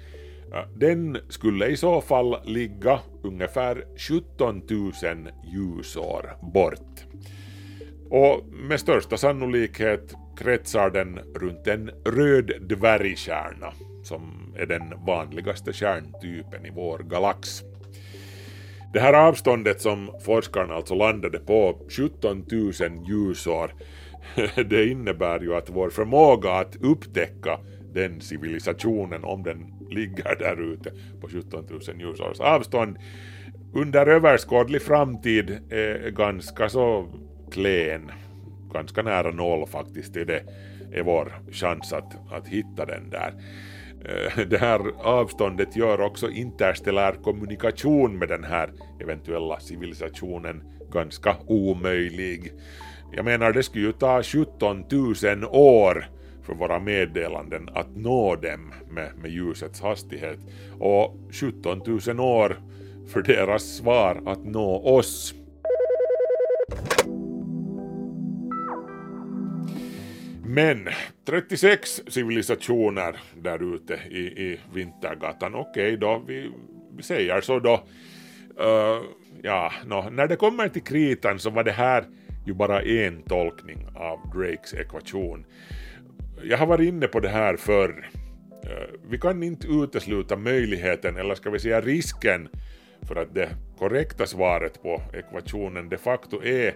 eh, 0.55 0.69
den 0.77 1.19
skulle 1.29 1.67
i 1.67 1.77
så 1.77 2.01
fall 2.01 2.37
ligga 2.45 3.01
ungefär 3.23 3.85
17 3.97 4.63
000 4.71 4.93
ljusår 5.53 6.37
bort. 6.53 7.05
Och 8.11 8.45
med 8.53 8.81
största 8.81 9.17
sannolikhet 9.17 10.15
kretsar 10.39 10.91
den 10.91 11.21
runt 11.35 11.67
en 11.67 11.91
röd 12.05 12.53
dvärgstjärna 12.61 13.73
som 14.03 14.55
är 14.57 14.67
den 14.67 14.95
vanligaste 15.07 15.73
stjärntypen 15.73 16.67
i 16.67 16.71
vår 16.75 16.99
galax. 16.99 17.63
Det 18.93 19.01
här 19.01 19.13
avståndet 19.13 19.81
som 19.81 20.11
forskarna 20.25 20.75
alltså 20.75 20.95
landade 20.95 21.39
på, 21.39 21.79
17 21.89 22.45
000 22.51 22.73
ljusår, 23.09 23.75
det 24.65 24.87
innebär 24.87 25.41
ju 25.41 25.55
att 25.55 25.71
vår 25.71 25.91
förmåga 25.91 26.53
att 26.53 26.77
upptäcka 26.77 27.59
den 27.93 28.21
civilisationen, 28.21 29.25
om 29.25 29.43
den 29.43 29.75
ligger 29.91 30.37
där 30.39 30.73
ute 30.73 30.93
på 31.21 31.29
17 31.29 31.67
000 31.71 31.81
ljusårs 32.01 32.41
avstånd, 32.41 32.97
under 33.75 34.07
överskådlig 34.07 34.83
framtid 34.83 35.59
är 35.71 36.11
ganska 36.11 36.69
så 36.69 37.09
klen, 37.51 38.11
ganska 38.73 39.03
nära 39.03 39.31
noll 39.31 39.67
faktiskt, 39.67 40.15
det 40.15 40.43
är 40.93 41.03
vår 41.03 41.33
chans 41.53 41.93
att, 41.93 42.33
att 42.33 42.49
hitta 42.49 42.87
den 42.87 43.11
där. 43.11 43.35
Eh, 44.05 44.47
det 44.51 44.59
här 44.59 44.81
avståndet 44.99 45.77
gör 45.77 46.01
också 46.01 46.31
interstellär 46.31 47.13
kommunikation 47.13 48.19
med 48.19 48.29
den 48.29 48.45
här 48.45 48.71
eventuella 49.01 49.61
civilisationen 49.61 50.63
ganska 50.93 51.37
omöjlig. 51.47 52.53
Jag 53.13 53.25
menar, 53.25 53.53
det 53.53 53.63
skulle 53.63 53.87
ju 53.87 53.93
ta 53.93 54.23
17 54.23 54.85
000 54.91 55.15
år 55.51 56.09
för 56.43 56.55
våra 56.55 56.79
meddelanden 56.79 57.69
att 57.75 57.97
nå 57.97 58.37
dem 58.37 58.73
med, 58.91 59.11
med 59.23 59.31
ljusets 59.31 59.81
hastighet 59.81 60.39
och 60.81 61.17
17 61.33 61.83
000 62.07 62.21
år 62.21 62.61
för 63.09 63.23
deras 63.23 63.77
svar 63.77 64.23
att 64.27 64.45
nå 64.45 64.97
oss. 64.97 65.35
Men 70.49 70.89
36 71.25 72.03
civilisationer 72.09 73.17
där 73.37 73.75
ute 73.75 73.95
i, 73.95 74.19
i 74.19 74.61
Vintergatan, 74.75 75.55
okej 75.55 75.71
okay 75.71 75.97
då, 75.97 76.23
vi, 76.27 76.51
vi 76.97 77.03
säger 77.03 77.41
så 77.41 77.59
då. 77.59 77.75
Uh, 78.61 79.03
ja, 79.43 79.73
no, 79.87 80.11
när 80.11 80.27
det 80.27 80.37
kommer 80.37 80.69
till 80.69 80.83
kritan 80.83 81.39
så 81.39 81.51
var 81.51 81.65
det 81.65 81.73
här 81.73 82.05
ju 82.47 82.55
bara 82.55 82.83
en 82.83 83.23
tolkning 83.23 83.87
av 83.95 84.31
Drakes 84.35 84.75
ekvation. 84.75 85.47
Jag 86.43 86.59
har 86.59 86.67
varit 86.67 86.89
inne 86.89 87.07
på 87.07 87.21
det 87.21 87.29
här 87.29 87.57
förr. 87.57 88.11
Uh, 88.65 88.99
vi 89.11 89.19
kan 89.19 89.43
inte 89.43 89.67
utesluta 89.67 90.37
möjligheten, 90.37 91.17
eller 91.17 91.35
ska 91.35 91.51
vi 91.51 91.59
säga 91.59 91.81
risken, 91.81 92.49
för 93.03 93.17
att 93.17 93.35
det 93.35 93.49
korrekta 93.79 94.27
svaret 94.27 94.83
på 94.83 95.03
ekvationen 95.13 95.89
de 95.89 95.99
facto 95.99 96.43
är 96.43 96.75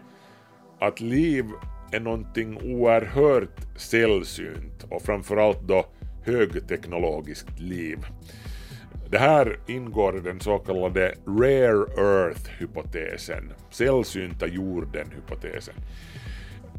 att 0.78 1.00
liv 1.00 1.44
är 1.92 2.00
någonting 2.00 2.58
oerhört 2.62 3.60
sällsynt 3.76 4.86
och 4.90 5.02
framförallt 5.02 5.60
då 5.62 5.86
högteknologiskt 6.24 7.60
liv. 7.60 7.98
Det 9.10 9.18
här 9.18 9.58
ingår 9.66 10.16
i 10.16 10.20
den 10.20 10.40
så 10.40 10.58
kallade 10.58 11.14
Rare 11.26 11.86
Earth-hypotesen, 11.96 13.52
sällsynta 13.70 14.46
jorden-hypotesen. 14.46 15.74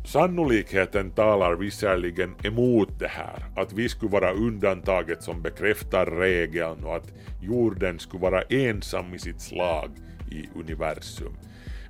Sannolikheten 0.06 1.12
talar 1.12 1.56
visserligen 1.56 2.36
emot 2.44 3.00
det 3.00 3.08
här, 3.08 3.46
att 3.56 3.74
vi 3.74 3.90
skulle 3.90 4.12
vara 4.12 4.32
undantaget 4.32 5.24
som 5.24 5.42
bekräftar 5.42 6.06
regeln 6.06 6.84
och 6.84 6.96
att 6.96 7.14
jorden 7.42 8.00
skulle 8.00 8.22
vara 8.22 8.42
ensam 8.42 9.14
i 9.14 9.20
sitt 9.20 9.42
slag 9.42 9.90
i 10.32 10.60
universum. 10.60 11.34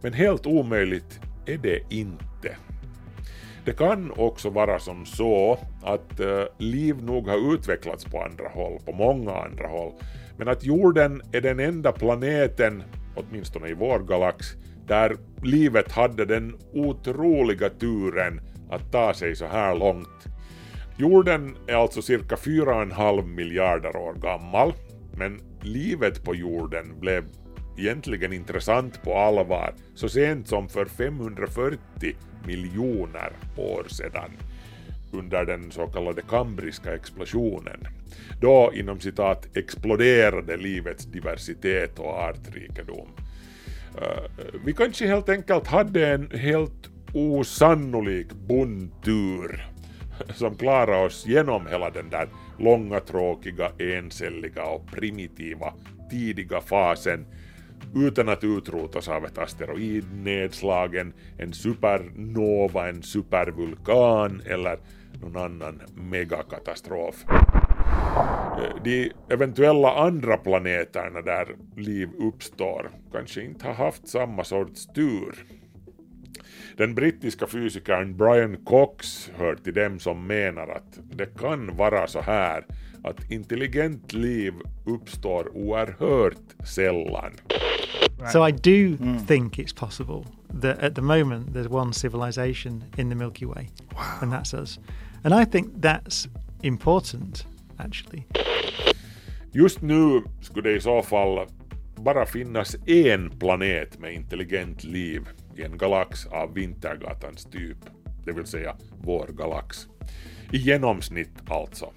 Men 0.01 0.13
helt 0.13 0.45
omöjligt 0.45 1.19
är 1.45 1.57
det 1.57 1.79
inte. 1.89 2.57
Det 3.65 3.73
kan 3.73 4.11
också 4.11 4.49
vara 4.49 4.79
som 4.79 5.05
så 5.05 5.59
att 5.83 6.19
eh, 6.19 6.43
liv 6.57 7.03
nog 7.03 7.27
har 7.27 7.53
utvecklats 7.53 8.05
på 8.05 8.21
andra 8.21 8.49
håll, 8.49 8.79
på 8.85 8.91
många 8.91 9.31
andra 9.31 9.67
håll, 9.67 9.91
men 10.37 10.47
att 10.47 10.63
jorden 10.63 11.21
är 11.31 11.41
den 11.41 11.59
enda 11.59 11.91
planeten, 11.91 12.83
åtminstone 13.15 13.67
i 13.67 13.73
vår 13.73 13.99
galax, 13.99 14.47
där 14.87 15.15
livet 15.43 15.91
hade 15.91 16.25
den 16.25 16.55
otroliga 16.73 17.69
turen 17.69 18.41
att 18.69 18.91
ta 18.91 19.13
sig 19.13 19.35
så 19.35 19.45
här 19.45 19.75
långt. 19.75 20.27
Jorden 20.97 21.57
är 21.67 21.75
alltså 21.75 22.01
cirka 22.01 22.35
4,5 22.35 23.27
miljarder 23.27 23.95
år 23.95 24.13
gammal, 24.13 24.73
men 25.17 25.39
livet 25.61 26.23
på 26.23 26.35
jorden 26.35 26.99
blev 26.99 27.25
egentligen 27.77 28.33
intressant 28.33 29.03
på 29.03 29.17
allvar 29.17 29.73
så 29.95 30.09
sent 30.09 30.47
som 30.47 30.69
för 30.69 30.85
540 30.85 32.15
miljoner 32.45 33.31
år 33.57 33.85
sedan 33.87 34.31
under 35.11 35.45
den 35.45 35.71
så 35.71 35.87
kallade 35.87 36.21
kambriska 36.21 36.95
explosionen. 36.95 37.87
Då 38.41 38.71
inom 38.75 38.99
citat 38.99 39.57
exploderade 39.57 40.57
livets 40.57 41.05
diversitet 41.05 41.99
och 41.99 42.23
artrikedom. 42.23 43.07
Eh, 44.01 44.23
vi 44.65 44.73
kanske 44.73 45.07
helt 45.07 45.29
enkelt 45.29 45.67
hade 45.67 46.07
en 46.07 46.31
helt 46.31 46.89
osannolik 47.13 48.33
bondtur 48.33 49.67
som 50.35 50.55
klarade 50.55 51.05
oss 51.05 51.25
genom 51.25 51.67
hela 51.67 51.89
den 51.89 52.09
där 52.09 52.27
långa, 52.59 52.99
tråkiga, 52.99 53.71
encelliga 53.79 54.65
och 54.65 54.91
primitiva 54.91 55.73
tidiga 56.09 56.61
fasen 56.61 57.25
utan 57.95 58.29
att 58.29 58.43
utrotas 58.43 59.07
av 59.07 59.25
ett 59.25 59.37
asteroidnedslag, 59.37 60.95
en, 60.95 61.13
en 61.37 61.53
supernova, 61.53 62.89
en 62.89 63.03
supervulkan 63.03 64.41
eller 64.45 64.77
någon 65.21 65.37
annan 65.37 65.81
megakatastrof. 65.95 67.25
Eh, 68.57 68.83
de 68.83 69.11
eventuella 69.29 69.95
andra 69.95 70.37
planeterna 70.37 71.21
där 71.21 71.55
liv 71.75 72.09
uppstår 72.19 72.89
kanske 73.11 73.41
inte 73.43 73.67
har 73.67 73.73
haft 73.73 74.07
samma 74.07 74.43
sorts 74.43 74.87
tur. 74.87 75.45
Den 76.77 76.95
brittiska 76.95 77.47
fysikern 77.47 78.17
Brian 78.17 78.57
Cox 78.65 79.31
hör 79.37 79.55
till 79.55 79.73
dem 79.73 79.99
som 79.99 80.27
menar 80.27 80.67
att 80.67 80.99
det 81.11 81.39
kan 81.39 81.77
vara 81.77 82.07
så 82.07 82.21
här 82.21 82.65
att 83.03 83.31
intelligent 83.31 84.13
liv 84.13 84.53
uppstår 84.85 85.57
oerhört 85.57 86.67
sällan. 86.67 87.31
So 88.31 88.47
I 88.47 88.51
do 88.51 88.97
mm. 88.97 89.27
think 89.27 89.59
it's 89.59 89.73
possible 89.73 90.25
that 90.61 90.79
at 90.79 90.95
the 90.95 91.01
moment 91.01 91.53
there's 91.53 91.69
one 91.69 91.93
civilization 91.93 92.83
in 92.97 93.09
the 93.09 93.15
Milky 93.15 93.45
Way, 93.45 93.69
wow. 93.95 94.17
and 94.21 94.31
that's 94.31 94.53
us. 94.53 94.79
And 95.23 95.33
I 95.33 95.45
think 95.45 95.81
that's 95.81 96.27
important 96.61 97.45
actually. 97.79 98.25
Just 99.51 99.81
nu 99.81 100.23
skulle 100.41 100.69
det 100.69 100.75
i 100.75 100.81
så 100.81 101.01
fall 101.01 101.47
bara 101.95 102.25
finnas 102.25 102.75
en 102.85 103.29
planet 103.29 103.99
med 103.99 104.13
intelligent 104.13 104.83
liv 104.83 105.29
i 105.55 105.63
en 105.63 105.77
galax 105.77 106.25
av 106.25 106.53
Vintergatans 106.53 107.45
typ, 107.45 107.77
det 108.25 108.31
vill 108.31 108.45
säga 108.45 108.75
vår 109.01 109.27
galax. 109.27 109.87
I 110.51 110.57
genomsnitt 110.57 111.33
alltså. 111.47 111.91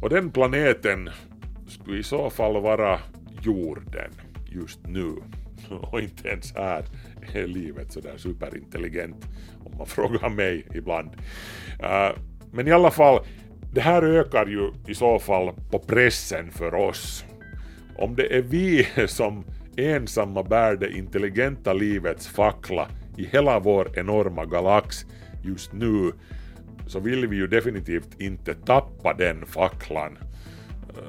Och 0.00 0.10
den 0.10 0.30
planeten 0.30 1.10
skulle 1.66 1.98
i 1.98 2.02
så 2.02 2.30
fall 2.30 2.62
vara 2.62 3.00
jorden 3.42 4.10
just 4.56 4.86
nu. 4.86 5.14
Och 5.70 6.00
inte 6.00 6.28
ens 6.28 6.54
här 6.54 6.84
är 7.32 7.46
livet 7.46 7.92
sådär 7.92 8.16
superintelligent 8.16 9.26
om 9.64 9.78
man 9.78 9.86
frågar 9.96 10.28
mig 10.28 10.66
ibland. 10.74 11.10
Äh, 11.80 12.10
men 12.52 12.68
i 12.68 12.72
alla 12.72 12.90
fall, 12.90 13.20
det 13.72 13.80
här 13.80 14.02
ökar 14.02 14.46
ju 14.46 14.72
i 14.88 14.94
så 14.94 15.18
fall 15.18 15.52
på 15.70 15.78
pressen 15.78 16.50
för 16.50 16.74
oss. 16.74 17.24
Om 17.98 18.16
det 18.16 18.36
är 18.36 18.42
vi 18.42 18.88
som 19.06 19.44
ensamma 19.76 20.42
bär 20.42 20.76
det 20.76 20.90
intelligenta 20.90 21.72
livets 21.72 22.28
fackla 22.28 22.88
i 23.16 23.26
hela 23.26 23.58
vår 23.58 23.98
enorma 23.98 24.44
galax 24.44 25.06
just 25.44 25.72
nu 25.72 26.12
så 26.86 27.00
vill 27.00 27.26
vi 27.26 27.36
ju 27.36 27.46
definitivt 27.46 28.20
inte 28.20 28.54
tappa 28.54 29.14
den 29.14 29.46
facklan. 29.46 30.18
Eh, 30.96 31.02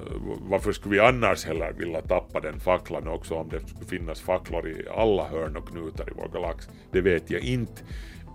varför 0.49 0.71
skulle 0.71 0.95
vi 0.95 0.99
annars 0.99 1.45
heller 1.45 1.73
vilja 1.73 2.01
tappa 2.01 2.39
den 2.39 2.59
facklan 2.59 3.07
också 3.07 3.35
om 3.35 3.49
det 3.49 3.67
skulle 3.67 3.85
finnas 3.85 4.21
facklor 4.21 4.67
i 4.67 4.87
alla 4.95 5.27
hörn 5.27 5.57
och 5.57 5.67
knutar 5.67 6.09
i 6.09 6.13
vår 6.15 6.29
galax? 6.33 6.69
Det 6.91 7.01
vet 7.01 7.31
jag 7.31 7.41
inte. 7.41 7.81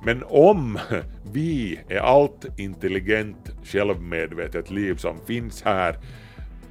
Men 0.04 0.24
om 0.26 0.78
vi 1.32 1.80
är 1.88 1.98
allt 1.98 2.46
intelligent, 2.58 3.50
självmedvetet 3.64 4.70
liv 4.70 4.96
som 4.96 5.18
finns 5.26 5.62
här 5.62 5.98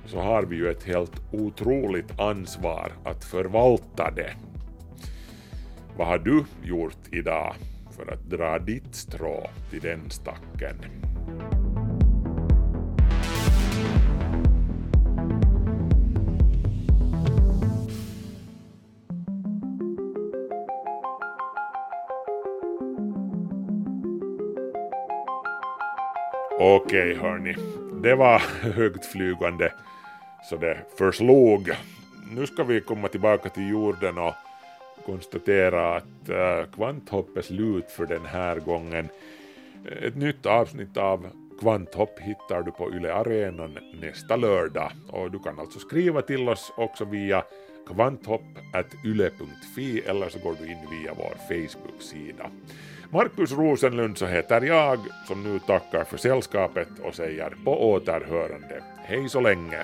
så 0.05 0.19
har 0.19 0.43
vi 0.43 0.55
ju 0.55 0.69
ett 0.69 0.83
helt 0.83 1.21
otroligt 1.31 2.19
ansvar 2.19 2.91
att 3.03 3.23
förvalta 3.23 4.11
det. 4.11 4.33
Vad 5.97 6.07
har 6.07 6.17
du 6.17 6.45
gjort 6.63 7.07
idag 7.11 7.55
för 7.91 8.13
att 8.13 8.29
dra 8.29 8.59
ditt 8.59 8.95
strå 8.95 9.49
till 9.69 9.79
den 9.79 10.09
stacken? 10.09 10.75
Okej 26.75 27.15
hörni, 27.15 27.55
det 28.03 28.15
var 28.15 28.39
högtflygande 28.61 29.73
så 30.49 30.55
det 30.55 30.77
förslog. 30.97 31.71
Nu 32.35 32.47
ska 32.47 32.63
vi 32.63 32.81
komma 32.81 33.07
tillbaka 33.07 33.49
till 33.49 33.69
jorden 33.69 34.17
och 34.17 34.33
konstatera 35.05 35.95
att 35.95 36.29
äh, 36.29 36.63
kvanthopp 36.75 37.37
är 37.37 37.41
slut 37.41 37.91
för 37.91 38.05
den 38.05 38.25
här 38.25 38.59
gången. 38.59 39.07
Ett 40.01 40.15
nytt 40.15 40.45
avsnitt 40.45 40.97
av 40.97 41.27
Kvanthopp 41.59 42.19
hittar 42.19 42.61
du 42.61 42.71
på 42.71 42.93
Yle 42.93 43.13
Arenan 43.13 43.77
nästa 44.01 44.35
lördag 44.35 44.91
och 45.07 45.31
du 45.31 45.39
kan 45.39 45.59
alltså 45.59 45.79
skriva 45.79 46.21
till 46.21 46.49
oss 46.49 46.73
också 46.77 47.05
via 47.05 47.43
kvanthopp.yle.fi 47.87 49.99
eller 49.99 50.29
så 50.29 50.39
går 50.39 50.55
du 50.61 50.71
in 50.71 50.87
via 50.91 51.13
vår 51.13 51.33
Facebook-sida. 51.47 52.51
Markus 53.13 53.51
Rosenlund 53.51 54.17
så 54.17 54.25
heter 54.25 54.61
jag 54.61 54.99
som 55.27 55.43
nu 55.43 55.59
tackar 55.59 56.03
för 56.03 56.17
sällskapet 56.17 56.87
och 57.03 57.15
säger 57.15 57.53
på 57.65 57.91
återhörande. 57.91 58.83
Hej 58.97 59.29
så 59.29 59.41
länge! 59.41 59.77